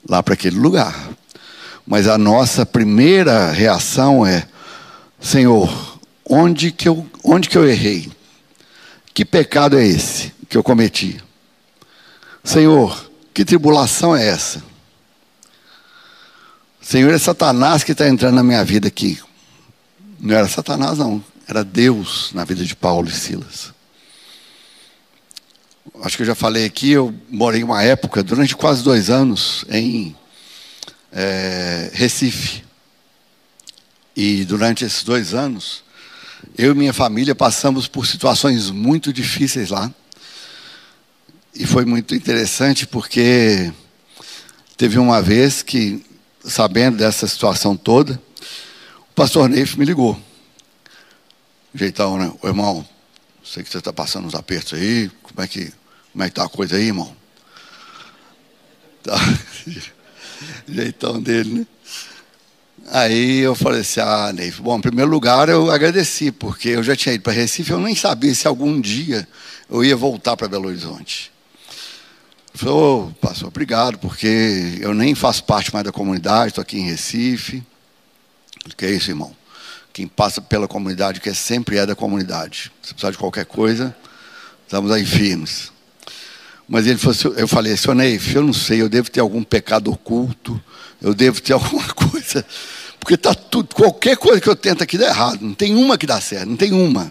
Lá 0.08 0.22
para 0.22 0.34
aquele 0.34 0.58
lugar. 0.58 1.10
Mas 1.86 2.08
a 2.08 2.18
nossa 2.18 2.66
primeira 2.66 3.50
reação 3.52 4.26
é: 4.26 4.46
Senhor, 5.20 5.98
onde 6.28 6.72
que 6.72 6.88
eu, 6.88 7.06
onde 7.24 7.48
que 7.48 7.56
eu 7.56 7.68
errei? 7.68 8.10
Que 9.14 9.24
pecado 9.24 9.78
é 9.78 9.86
esse 9.86 10.32
que 10.48 10.56
eu 10.56 10.62
cometi? 10.62 11.22
Senhor, 12.42 13.10
que 13.32 13.44
tribulação 13.44 14.14
é 14.14 14.26
essa? 14.26 14.62
Senhor, 16.88 17.12
é 17.12 17.18
Satanás 17.18 17.82
que 17.82 17.90
está 17.90 18.08
entrando 18.08 18.36
na 18.36 18.44
minha 18.44 18.64
vida 18.64 18.86
aqui. 18.86 19.18
Não 20.20 20.36
era 20.36 20.46
Satanás, 20.46 20.98
não. 20.98 21.22
Era 21.48 21.64
Deus 21.64 22.30
na 22.32 22.44
vida 22.44 22.64
de 22.64 22.76
Paulo 22.76 23.08
e 23.08 23.12
Silas. 23.12 23.72
Acho 26.00 26.16
que 26.16 26.22
eu 26.22 26.26
já 26.28 26.36
falei 26.36 26.64
aqui, 26.64 26.92
eu 26.92 27.12
morei 27.28 27.64
uma 27.64 27.82
época, 27.82 28.22
durante 28.22 28.54
quase 28.54 28.84
dois 28.84 29.10
anos, 29.10 29.64
em 29.68 30.14
é, 31.10 31.90
Recife. 31.92 32.62
E 34.14 34.44
durante 34.44 34.84
esses 34.84 35.02
dois 35.02 35.34
anos, 35.34 35.82
eu 36.56 36.70
e 36.70 36.76
minha 36.76 36.92
família 36.92 37.34
passamos 37.34 37.88
por 37.88 38.06
situações 38.06 38.70
muito 38.70 39.12
difíceis 39.12 39.70
lá. 39.70 39.92
E 41.52 41.66
foi 41.66 41.84
muito 41.84 42.14
interessante 42.14 42.86
porque 42.86 43.72
teve 44.76 45.00
uma 45.00 45.20
vez 45.20 45.62
que, 45.62 46.06
sabendo 46.46 46.98
dessa 46.98 47.26
situação 47.26 47.76
toda, 47.76 48.20
o 49.10 49.14
pastor 49.14 49.48
Neif 49.48 49.78
me 49.78 49.84
ligou 49.84 50.20
jeitão, 51.76 52.16
né? 52.16 52.32
Ô, 52.42 52.48
irmão, 52.48 52.86
sei 53.44 53.62
que 53.62 53.70
você 53.70 53.78
está 53.78 53.92
passando 53.92 54.26
uns 54.26 54.34
apertos 54.34 54.72
aí. 54.74 55.10
Como 55.22 55.42
é 55.42 55.46
que 55.46 55.72
como 56.12 56.24
é 56.24 56.28
que 56.28 56.34
tá 56.34 56.44
a 56.44 56.48
coisa 56.48 56.76
aí, 56.76 56.86
irmão? 56.86 57.14
Tá. 59.02 59.16
jeitão 60.66 61.20
dele, 61.20 61.60
né? 61.60 61.66
Aí 62.88 63.40
eu 63.40 63.54
falei 63.54 63.80
assim, 63.80 64.00
ah, 64.00 64.32
Neif, 64.32 64.62
bom, 64.62 64.78
em 64.78 64.80
primeiro 64.80 65.10
lugar 65.10 65.48
eu 65.48 65.70
agradeci, 65.70 66.30
porque 66.30 66.70
eu 66.70 66.82
já 66.82 66.94
tinha 66.94 67.14
ido 67.14 67.22
para 67.22 67.32
Recife, 67.32 67.70
eu 67.70 67.80
nem 67.80 67.96
sabia 67.96 68.32
se 68.34 68.46
algum 68.46 68.80
dia 68.80 69.26
eu 69.68 69.84
ia 69.84 69.96
voltar 69.96 70.36
para 70.36 70.48
Belo 70.48 70.68
Horizonte. 70.68 71.32
Falou, 72.56 73.08
oh, 73.08 73.26
pastor, 73.26 73.48
obrigado, 73.48 73.98
porque 73.98 74.78
eu 74.80 74.94
nem 74.94 75.14
faço 75.14 75.44
parte 75.44 75.72
mais 75.72 75.84
da 75.84 75.92
comunidade, 75.92 76.48
estou 76.48 76.62
aqui 76.62 76.78
em 76.78 76.90
Recife. 76.90 77.62
O 78.64 78.74
que 78.74 78.84
é 78.84 78.90
isso, 78.90 79.10
irmão? 79.10 79.34
quem 79.96 80.06
passa 80.06 80.42
pela 80.42 80.68
comunidade, 80.68 81.22
que 81.22 81.30
é 81.30 81.32
sempre 81.32 81.78
é 81.78 81.86
da 81.86 81.96
comunidade. 81.96 82.70
Se 82.82 82.92
precisar 82.92 83.12
de 83.12 83.16
qualquer 83.16 83.46
coisa, 83.46 83.96
estamos 84.62 84.90
aí 84.90 85.06
firmes. 85.06 85.72
Mas 86.68 86.86
ele 86.86 86.98
falou 86.98 87.12
assim, 87.12 87.40
eu 87.40 87.48
falei, 87.48 87.74
senhor 87.78 87.94
Neif, 87.94 88.34
eu 88.34 88.42
não 88.42 88.52
sei, 88.52 88.82
eu 88.82 88.90
devo 88.90 89.10
ter 89.10 89.20
algum 89.20 89.42
pecado 89.42 89.90
oculto, 89.90 90.62
eu 91.00 91.14
devo 91.14 91.40
ter 91.40 91.54
alguma 91.54 91.88
coisa, 91.94 92.44
porque 93.00 93.14
está 93.14 93.32
tudo, 93.32 93.74
qualquer 93.74 94.18
coisa 94.18 94.38
que 94.38 94.50
eu 94.50 94.54
tento 94.54 94.82
aqui 94.82 94.98
dá 94.98 95.06
errado, 95.06 95.40
não 95.40 95.54
tem 95.54 95.74
uma 95.74 95.96
que 95.96 96.06
dá 96.06 96.20
certo, 96.20 96.46
não 96.46 96.58
tem 96.58 96.74
uma. 96.74 97.10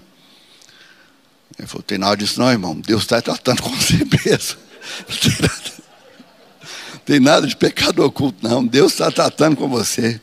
Ele 1.58 1.68
falou, 1.68 1.82
tem 1.82 1.98
nada 1.98 2.16
disso 2.18 2.40
não, 2.40 2.52
irmão, 2.52 2.80
Deus 2.80 3.02
está 3.02 3.20
tratando 3.20 3.64
com 3.64 3.72
você 3.72 4.06
mesmo. 4.28 4.60
Tem 7.06 7.20
nada 7.20 7.46
de 7.46 7.56
pecado 7.56 8.04
oculto, 8.04 8.48
não, 8.48 8.66
Deus 8.66 8.94
está 8.94 9.12
tratando 9.12 9.56
com 9.56 9.70
você, 9.70 10.20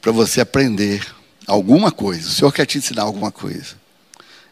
para 0.00 0.12
você 0.12 0.40
aprender 0.40 1.04
alguma 1.46 1.90
coisa. 1.90 2.28
O 2.28 2.32
Senhor 2.32 2.52
quer 2.52 2.64
te 2.64 2.78
ensinar 2.78 3.02
alguma 3.02 3.32
coisa. 3.32 3.74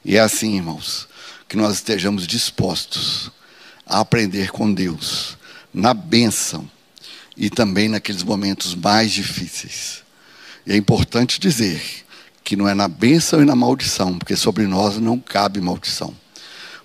E 0.05 0.17
é 0.17 0.21
assim, 0.21 0.57
irmãos, 0.57 1.07
que 1.49 1.57
nós 1.57 1.75
estejamos 1.75 2.27
dispostos 2.27 3.31
a 3.87 4.01
aprender 4.01 4.51
com 4.51 4.73
Deus 4.73 5.37
na 5.73 5.95
bênção 5.95 6.69
e 7.37 7.51
também 7.51 7.89
naqueles 7.89 8.23
momentos 8.23 8.75
mais 8.75 9.13
difíceis. 9.13 10.03
E 10.67 10.73
é 10.73 10.77
importante 10.77 11.41
dizer 11.41 11.83
que 12.43 12.57
não 12.57 12.69
é 12.69 12.75
na 12.75 12.89
bênção 12.89 13.43
e 13.43 13.45
na 13.45 13.57
maldição, 13.57 14.19
porque 14.19 14.37
sobre 14.37 14.67
nós 14.67 14.99
não 14.99 15.19
cabe 15.19 15.61
maldição. 15.61 16.15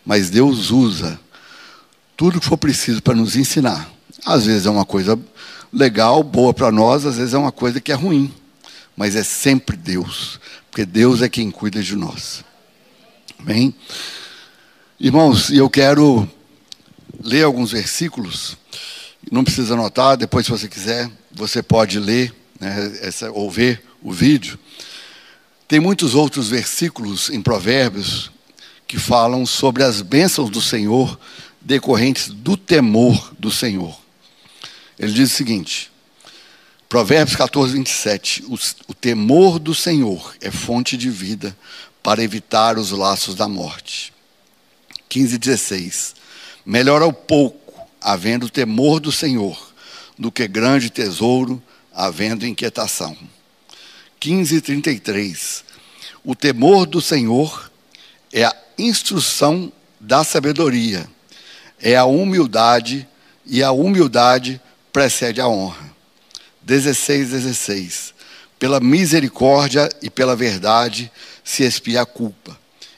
Mas 0.06 0.30
Deus 0.30 0.72
usa 0.72 1.20
tudo 2.20 2.42
que 2.42 2.46
for 2.46 2.58
preciso 2.58 3.02
para 3.02 3.16
nos 3.16 3.38
ensinar. 3.38 3.90
Às 4.26 4.46
vezes 4.46 4.66
é 4.66 4.70
uma 4.70 4.84
coisa 4.84 5.18
legal, 5.72 6.22
boa 6.22 6.54
para 6.54 6.70
nós, 6.70 7.06
às 7.06 7.16
vezes 7.16 7.34
é 7.34 7.38
uma 7.38 7.52
coisa 7.52 7.80
que 7.80 7.94
é 7.94 7.96
ruim 7.96 8.30
mas 9.00 9.16
é 9.16 9.24
sempre 9.24 9.78
Deus, 9.78 10.42
porque 10.70 10.86
Deus 10.86 11.22
é 11.22 11.30
quem 11.30 11.50
cuida 11.50 11.82
de 11.82 11.96
nós. 11.96 12.44
Amém? 13.40 13.74
Irmãos, 15.00 15.50
eu 15.50 15.70
quero 15.70 16.30
ler 17.24 17.46
alguns 17.46 17.72
versículos, 17.72 18.58
não 19.32 19.42
precisa 19.42 19.74
anotar, 19.74 20.18
depois, 20.18 20.46
se 20.46 20.52
você 20.52 20.68
quiser, 20.68 21.10
você 21.32 21.64
pode 21.64 21.98
ler, 21.98 22.36
né, 22.60 23.00
essa, 23.00 23.32
ou 23.32 23.50
ver 23.50 23.82
o 24.04 24.12
vídeo, 24.12 24.60
tem 25.66 25.80
muitos 25.80 26.14
outros 26.14 26.50
versículos 26.50 27.30
em 27.30 27.42
Provérbios 27.42 28.30
que 28.86 29.00
falam 29.00 29.46
sobre 29.46 29.82
as 29.82 30.02
bênçãos 30.02 30.50
do 30.50 30.62
Senhor 30.62 31.18
decorrentes 31.62 32.30
do 32.30 32.56
temor 32.56 33.34
do 33.38 33.52
Senhor. 33.52 33.98
Ele 34.98 35.12
diz 35.12 35.32
o 35.32 35.36
seguinte: 35.36 35.92
Provérbios 36.88 37.36
14, 37.36 37.74
27. 37.74 38.44
O, 38.48 38.58
o 38.88 38.94
temor 38.94 39.60
do 39.60 39.76
Senhor 39.76 40.36
é 40.42 40.50
fonte 40.50 40.98
de 40.98 41.10
vida 41.10 41.56
para 42.02 42.24
evitar 42.24 42.78
os 42.78 42.92
laços 42.92 43.36
da 43.36 43.48
morte. 43.48 44.14
15, 45.08 45.38
16. 45.38 46.16
Melhor 46.66 47.02
ao 47.02 47.14
pouco, 47.14 47.88
havendo 48.02 48.50
temor 48.50 49.00
do 49.00 49.12
Senhor, 49.12 49.74
do 50.18 50.32
que 50.32 50.48
grande 50.48 50.90
tesouro, 50.90 51.62
havendo 51.94 52.46
inquietação. 52.46 53.18
15, 54.20 54.62
33. 54.62 55.64
O 56.24 56.36
temor 56.36 56.86
do 56.86 57.02
Senhor 57.02 57.72
é 58.32 58.46
a 58.46 58.56
instrução 58.78 59.72
da 60.00 60.24
sabedoria, 60.24 61.10
é 61.82 61.96
a 61.96 62.06
humildade, 62.06 63.08
e 63.46 63.64
a 63.64 63.72
humildade 63.72 64.62
precede 64.92 65.42
a 65.42 65.48
honra. 65.48 65.90
16, 66.62 67.30
16. 67.30 68.14
Pela 68.60 68.80
misericórdia 68.80 69.90
e 70.02 70.10
pela 70.10 70.36
verdade 70.36 71.12
se 71.44 71.64
expia 71.64 72.02
a 72.02 72.06
culpa, 72.06 72.58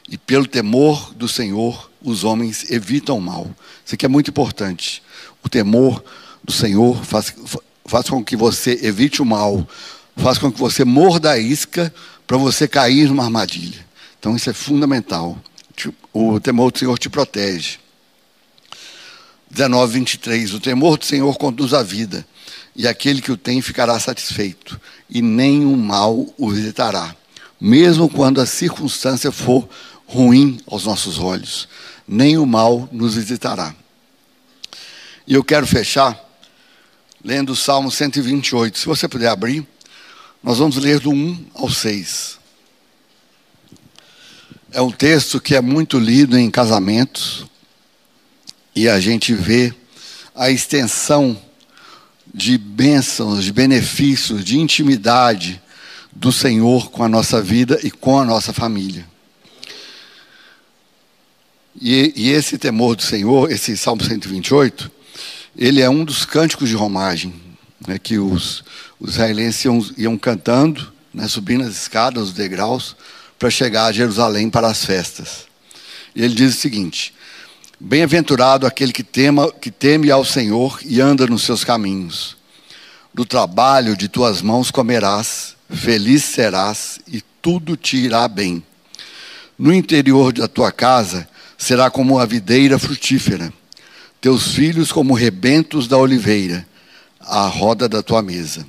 e 0.10 0.18
pelo 0.18 0.46
temor 0.46 1.14
do 1.14 1.28
Senhor 1.28 1.90
os 2.04 2.24
homens 2.24 2.70
evitam 2.72 3.18
o 3.18 3.22
mal. 3.22 3.50
Isso 3.86 3.96
aqui 3.96 4.06
é 4.06 4.10
muito 4.10 4.30
importante. 4.30 5.04
O 5.44 5.50
temor 5.50 6.04
do 6.44 6.52
Senhor 6.52 7.04
faz, 7.06 7.34
faz 7.86 8.10
com 8.10 8.24
que 8.24 8.36
você 8.36 8.80
evite 8.82 9.22
o 9.22 9.26
mal, 9.26 9.68
faz 10.18 10.38
com 10.38 10.52
que 10.52 10.60
você 10.60 10.84
morda 10.84 11.32
a 11.32 11.38
isca 11.38 11.94
para 12.26 12.38
você 12.38 12.68
cair 12.68 13.08
numa 13.08 13.24
armadilha. 13.24 13.86
Então 14.20 14.36
isso 14.36 14.50
é 14.50 14.54
fundamental. 14.54 15.38
O 16.14 16.40
temor 16.40 16.72
do 16.72 16.80
Senhor 16.80 16.98
te 16.98 17.10
protege. 17.10 17.80
19, 19.52 19.94
23. 20.00 20.54
O 20.54 20.60
temor 20.60 20.98
do 20.98 21.06
Senhor 21.06 21.38
conduz 21.38 21.74
a 21.74 21.84
vida, 21.84 22.26
e 22.76 22.88
aquele 22.88 23.22
que 23.22 23.32
o 23.32 23.38
tem 23.38 23.62
ficará 23.62 24.00
satisfeito, 24.00 24.80
e 25.10 25.22
nenhum 25.22 25.76
mal 25.76 26.26
o 26.38 26.50
visitará, 26.50 27.16
mesmo 27.60 28.10
quando 28.10 28.40
a 28.40 28.46
circunstância 28.46 29.32
for 29.32 29.68
ruim 30.08 30.60
aos 30.66 30.86
nossos 30.86 31.20
olhos, 31.20 31.68
nem 32.08 32.38
o 32.38 32.46
mal 32.46 32.90
nos 32.92 33.16
visitará. 33.16 33.76
E 35.28 35.34
eu 35.34 35.44
quero 35.44 35.68
fechar 35.68 36.20
lendo 37.24 37.52
o 37.52 37.56
Salmo 37.56 37.92
128. 37.92 38.80
Se 38.80 38.86
você 38.86 39.08
puder 39.08 39.28
abrir, 39.28 39.66
nós 40.42 40.58
vamos 40.58 40.78
ler 40.78 41.00
do 41.00 41.12
1 41.12 41.46
ao 41.54 41.70
6. 41.70 42.40
É 44.72 44.82
um 44.82 44.92
texto 44.92 45.40
que 45.40 45.56
é 45.56 45.62
muito 45.62 46.00
lido 46.00 46.38
em 46.38 46.50
casamentos, 46.50 47.46
e 48.76 48.88
a 48.88 49.00
gente 49.00 49.34
vê 49.34 49.74
a 50.36 50.50
extensão 50.50 51.40
de 52.34 52.58
bênçãos, 52.58 53.44
de 53.44 53.52
benefícios, 53.52 54.44
de 54.44 54.58
intimidade 54.58 55.62
do 56.12 56.32
Senhor 56.32 56.90
com 56.90 57.04
a 57.04 57.10
nossa 57.10 57.42
vida 57.42 57.80
e 57.84 57.92
com 57.92 58.20
a 58.20 58.26
nossa 58.26 58.54
família. 58.54 59.06
E, 61.80 62.14
e, 62.16 62.30
esse 62.30 62.58
temor 62.58 62.96
do 62.96 63.02
Senhor, 63.02 63.52
esse 63.52 63.76
Salmo 63.78 64.04
128, 64.04 64.92
ele 65.58 65.82
é 65.82 65.90
um 65.90 66.04
dos 66.04 66.26
cânticos 66.26 66.70
de 66.70 66.76
romagem, 66.76 67.34
né, 67.88 67.98
que 67.98 68.18
os, 68.18 68.64
os 69.00 69.12
israelenses 69.12 69.66
iam, 69.66 69.86
iam 69.98 70.18
cantando, 70.18 70.92
né, 71.14 71.28
subindo 71.28 71.64
as 71.64 71.74
escadas, 71.74 72.24
os 72.24 72.34
degraus, 72.34 72.96
para 73.40 73.50
chegar 73.50 73.86
a 73.86 73.92
Jerusalém 73.92 74.50
para 74.50 74.68
as 74.68 74.86
festas. 74.86 75.48
E 76.16 76.24
ele 76.24 76.36
diz 76.36 76.56
o 76.56 76.60
seguinte: 76.60 77.14
Bem-aventurado 77.84 78.68
aquele 78.68 78.94
que, 78.94 79.02
tema, 79.02 79.52
que 79.52 79.72
teme 79.72 80.12
ao 80.12 80.24
Senhor 80.24 80.80
e 80.86 81.02
anda 81.02 81.26
nos 81.26 81.42
seus 81.42 81.64
caminhos. 81.64 82.38
Do 83.12 83.26
trabalho 83.26 83.98
de 83.98 84.08
tuas 84.08 84.40
mãos 84.40 84.70
comerás, 84.70 85.56
feliz 85.68 86.24
serás 86.24 87.00
e 87.08 87.24
tudo 87.42 87.76
te 87.76 87.98
irá 87.98 88.28
bem. 88.28 88.64
No 89.58 89.74
interior 89.74 90.32
da 90.32 90.48
tua 90.48 90.72
casa 90.72 91.28
será 91.58 91.90
como 91.90 92.20
a 92.20 92.26
videira 92.26 92.78
frutífera, 92.78 93.52
teus 94.22 94.54
filhos 94.54 94.92
como 94.92 95.16
rebentos 95.16 95.88
da 95.88 95.98
oliveira, 95.98 96.68
à 97.20 97.48
roda 97.48 97.90
da 97.90 98.04
tua 98.04 98.22
mesa. 98.22 98.64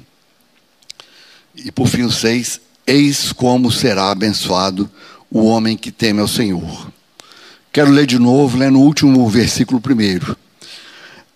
E 1.55 1.71
por 1.71 1.87
fim, 1.87 2.05
o 2.05 2.11
seis: 2.11 2.63
Eis 2.87 3.31
como 3.31 3.71
será 3.71 4.11
abençoado 4.11 4.91
o 5.31 5.45
homem 5.45 5.77
que 5.77 5.93
teme 5.93 6.21
ao 6.21 6.29
Senhor. 6.29 6.91
Quero 7.73 7.91
ler 7.91 8.05
de 8.05 8.19
novo, 8.19 8.59
lendo 8.59 8.79
o 8.79 8.83
último 8.83 9.27
versículo 9.31 9.81
primeiro. 9.81 10.37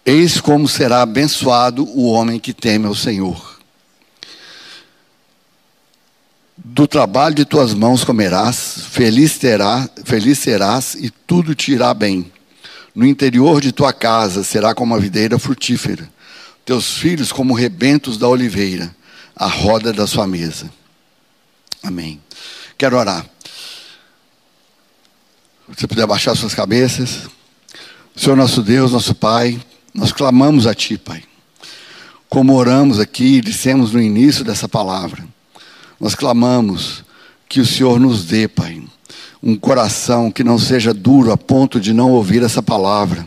Eis 0.05 0.39
como 0.39 0.69
será 0.69 1.01
abençoado 1.01 1.85
o 1.85 2.11
homem 2.11 2.39
que 2.39 2.53
teme 2.53 2.87
ao 2.87 2.95
Senhor. 2.95 3.59
Do 6.59 6.87
trabalho 6.87 7.35
de 7.35 7.47
tuas 7.47 7.73
mãos 7.73 8.05
comerás, 8.05 8.83
feliz, 8.91 9.39
terá, 9.39 9.89
feliz 10.05 10.39
serás 10.39 10.95
e 10.95 11.09
tudo 11.09 11.55
te 11.55 11.73
irá 11.73 11.95
bem. 11.95 12.31
No 12.95 13.07
interior 13.07 13.61
de 13.63 13.73
tua 13.73 13.93
casa 13.93 14.45
será 14.45 14.75
como 14.75 14.95
a 14.95 14.99
videira 14.99 15.39
frutífera, 15.39 16.07
teus 16.67 16.99
filhos 16.99 17.33
como 17.33 17.55
rebentos 17.55 18.19
da 18.19 18.29
oliveira, 18.29 18.95
a 19.35 19.47
roda 19.47 19.91
da 19.91 20.07
sua 20.07 20.27
mesa. 20.27 20.71
Amém. 21.83 22.21
Quero 22.77 22.99
orar. 22.99 23.25
Você 25.69 25.85
puder 25.89 26.07
baixar 26.07 26.37
suas 26.37 26.55
cabeças. 26.55 27.23
Senhor 28.15 28.37
nosso 28.37 28.63
Deus, 28.63 28.93
nosso 28.93 29.17
Pai, 29.17 29.61
nós 29.93 30.13
clamamos 30.13 30.65
a 30.65 30.73
Ti, 30.73 30.97
Pai. 30.97 31.25
Como 32.29 32.55
oramos 32.55 33.01
aqui, 33.01 33.41
dissemos 33.41 33.93
no 33.93 34.01
início 34.01 34.45
dessa 34.45 34.69
palavra, 34.69 35.27
nós 35.99 36.15
clamamos 36.15 37.05
que 37.49 37.61
o 37.61 37.67
Senhor 37.67 37.99
nos 37.99 38.25
dê, 38.25 38.47
Pai, 38.47 38.81
um 39.43 39.57
coração 39.57 40.31
que 40.31 40.45
não 40.45 40.57
seja 40.57 40.95
duro 40.95 41.33
a 41.33 41.37
ponto 41.37 41.81
de 41.81 41.93
não 41.93 42.13
ouvir 42.13 42.45
essa 42.45 42.63
palavra. 42.63 43.27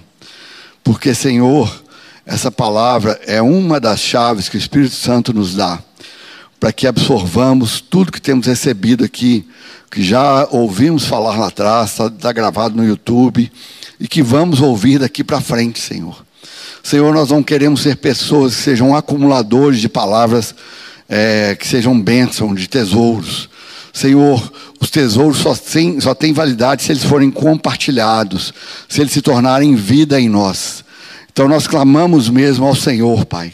Porque, 0.82 1.14
Senhor, 1.14 1.84
essa 2.26 2.50
palavra 2.50 3.20
é 3.28 3.42
uma 3.42 3.82
das 3.82 4.00
chaves 4.00 4.48
que 4.48 4.56
o 4.56 4.60
Espírito 4.60 4.96
Santo 4.96 5.34
nos 5.34 5.56
dá 5.56 5.84
para 6.60 6.74
que 6.74 6.86
absorvamos 6.86 7.80
tudo 7.80 8.12
que 8.12 8.22
temos 8.22 8.46
recebido 8.46 9.04
aqui, 9.06 9.48
que 9.90 10.04
já 10.04 10.48
ouvimos 10.52 11.06
falar 11.06 11.38
lá 11.38 11.48
atrás, 11.48 11.92
está 11.92 12.10
tá 12.10 12.32
gravado 12.32 12.76
no 12.76 12.86
YouTube, 12.86 13.52
e 14.00 14.08
que 14.08 14.22
vamos 14.22 14.62
ouvir 14.62 15.00
daqui 15.00 15.24
para 15.24 15.42
frente, 15.42 15.80
Senhor. 15.80 16.24
Senhor, 16.84 17.14
nós 17.14 17.30
não 17.30 17.44
queremos 17.44 17.82
ser 17.82 17.98
pessoas 17.98 18.56
que 18.56 18.62
sejam 18.62 18.96
acumuladores 18.96 19.82
de 19.82 19.90
palavras 19.90 20.56
é, 21.08 21.56
que 21.60 21.68
sejam 21.68 22.00
bênção, 22.00 22.54
de 22.54 22.68
tesouros. 22.68 23.50
Senhor, 23.92 24.52
os 24.80 24.90
tesouros 24.90 25.40
só 25.40 25.56
têm, 25.56 26.00
só 26.00 26.14
têm 26.14 26.32
validade 26.32 26.84
se 26.84 26.92
eles 26.92 27.04
forem 27.04 27.32
compartilhados, 27.32 28.54
se 28.88 29.02
eles 29.02 29.12
se 29.12 29.22
tornarem 29.22 29.76
vida 29.76 30.20
em 30.22 30.30
nós. 30.30 30.86
Então 31.32 31.48
nós 31.48 31.68
clamamos 31.68 32.30
mesmo 32.30 32.66
ao 32.66 32.76
Senhor, 32.76 33.26
Pai 33.26 33.54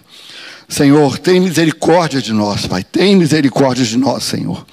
Senhor, 0.68 1.20
tem 1.20 1.40
misericórdia 1.40 2.22
de 2.22 2.34
nós, 2.34 2.66
Pai. 2.66 2.84
Tem 2.84 3.16
misericórdia 3.16 3.86
de 3.86 3.98
nós, 3.98 4.24
Senhor. 4.24 4.66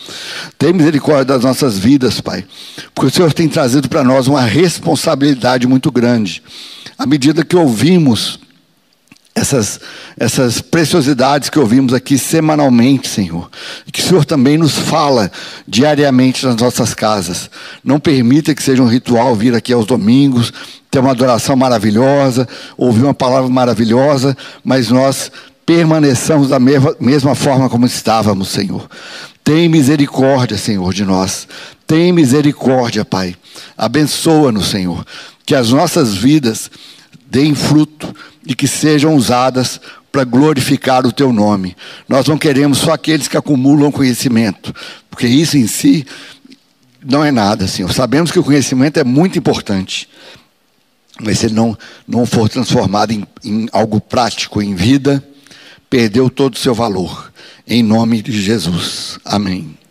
Tem 0.59 0.72
misericórdia 0.72 1.24
das 1.24 1.43
nossas 1.43 1.78
vidas, 1.78 2.20
Pai. 2.20 2.45
Porque 2.95 3.09
o 3.09 3.14
Senhor 3.14 3.32
tem 3.32 3.49
trazido 3.49 3.88
para 3.88 4.03
nós 4.03 4.26
uma 4.26 4.43
responsabilidade 4.43 5.66
muito 5.66 5.90
grande. 5.90 6.43
À 6.97 7.05
medida 7.07 7.45
que 7.45 7.57
ouvimos 7.57 8.38
essas, 9.34 9.80
essas 10.18 10.61
preciosidades 10.61 11.49
que 11.49 11.59
ouvimos 11.59 11.95
aqui 11.95 12.18
semanalmente, 12.18 13.09
Senhor. 13.09 13.51
Que 13.93 14.01
o 14.01 14.05
Senhor 14.05 14.24
também 14.24 14.59
nos 14.59 14.76
fala 14.76 15.30
diariamente 15.66 16.45
nas 16.45 16.57
nossas 16.57 16.95
casas. 16.95 17.51
Não 17.82 17.99
permita 17.99 18.55
que 18.55 18.62
seja 18.62 18.82
um 18.82 18.88
ritual 18.88 19.34
vir 19.34 19.55
aqui 19.55 19.72
aos 19.72 19.86
domingos, 19.86 20.53
ter 20.90 20.99
uma 20.99 21.12
adoração 21.12 21.57
maravilhosa, 21.57 22.47
ouvir 22.76 23.03
uma 23.03 23.14
palavra 23.14 23.49
maravilhosa, 23.49 24.36
mas 24.62 24.90
nós 24.90 25.32
permaneçamos 25.64 26.48
da 26.48 26.58
mesma, 26.58 27.34
forma 27.34 27.68
como 27.68 27.86
estávamos, 27.86 28.48
Senhor. 28.48 28.88
Tem 29.44 29.68
misericórdia, 29.68 30.56
Senhor, 30.56 30.92
de 30.92 31.04
nós. 31.04 31.48
Tem 31.86 32.12
misericórdia, 32.12 33.04
Pai. 33.04 33.34
Abençoa-nos, 33.76 34.66
Senhor. 34.68 35.04
Que 35.44 35.54
as 35.54 35.70
nossas 35.70 36.14
vidas 36.14 36.70
deem 37.26 37.54
fruto 37.54 38.14
e 38.46 38.54
que 38.54 38.68
sejam 38.68 39.14
usadas 39.14 39.80
para 40.10 40.24
glorificar 40.24 41.06
o 41.06 41.12
teu 41.12 41.32
nome. 41.32 41.74
Nós 42.08 42.26
não 42.26 42.36
queremos 42.36 42.78
só 42.78 42.92
aqueles 42.92 43.26
que 43.26 43.36
acumulam 43.36 43.90
conhecimento, 43.90 44.74
porque 45.10 45.26
isso 45.26 45.56
em 45.56 45.66
si 45.66 46.06
não 47.02 47.24
é 47.24 47.30
nada, 47.30 47.66
Senhor. 47.66 47.92
Sabemos 47.92 48.30
que 48.30 48.38
o 48.38 48.44
conhecimento 48.44 49.00
é 49.00 49.04
muito 49.04 49.38
importante, 49.38 50.08
mas 51.20 51.38
se 51.38 51.46
ele 51.46 51.54
não, 51.54 51.76
não 52.06 52.26
for 52.26 52.48
transformado 52.48 53.12
em, 53.12 53.26
em 53.42 53.68
algo 53.72 54.00
prático, 54.00 54.60
em 54.60 54.74
vida, 54.74 55.24
perdeu 55.93 56.30
todo 56.30 56.55
o 56.55 56.59
seu 56.59 56.74
valor. 56.74 57.30
Em 57.68 57.82
nome 57.82 58.22
de 58.22 58.32
Jesus. 58.32 59.18
Amém. 59.26 59.82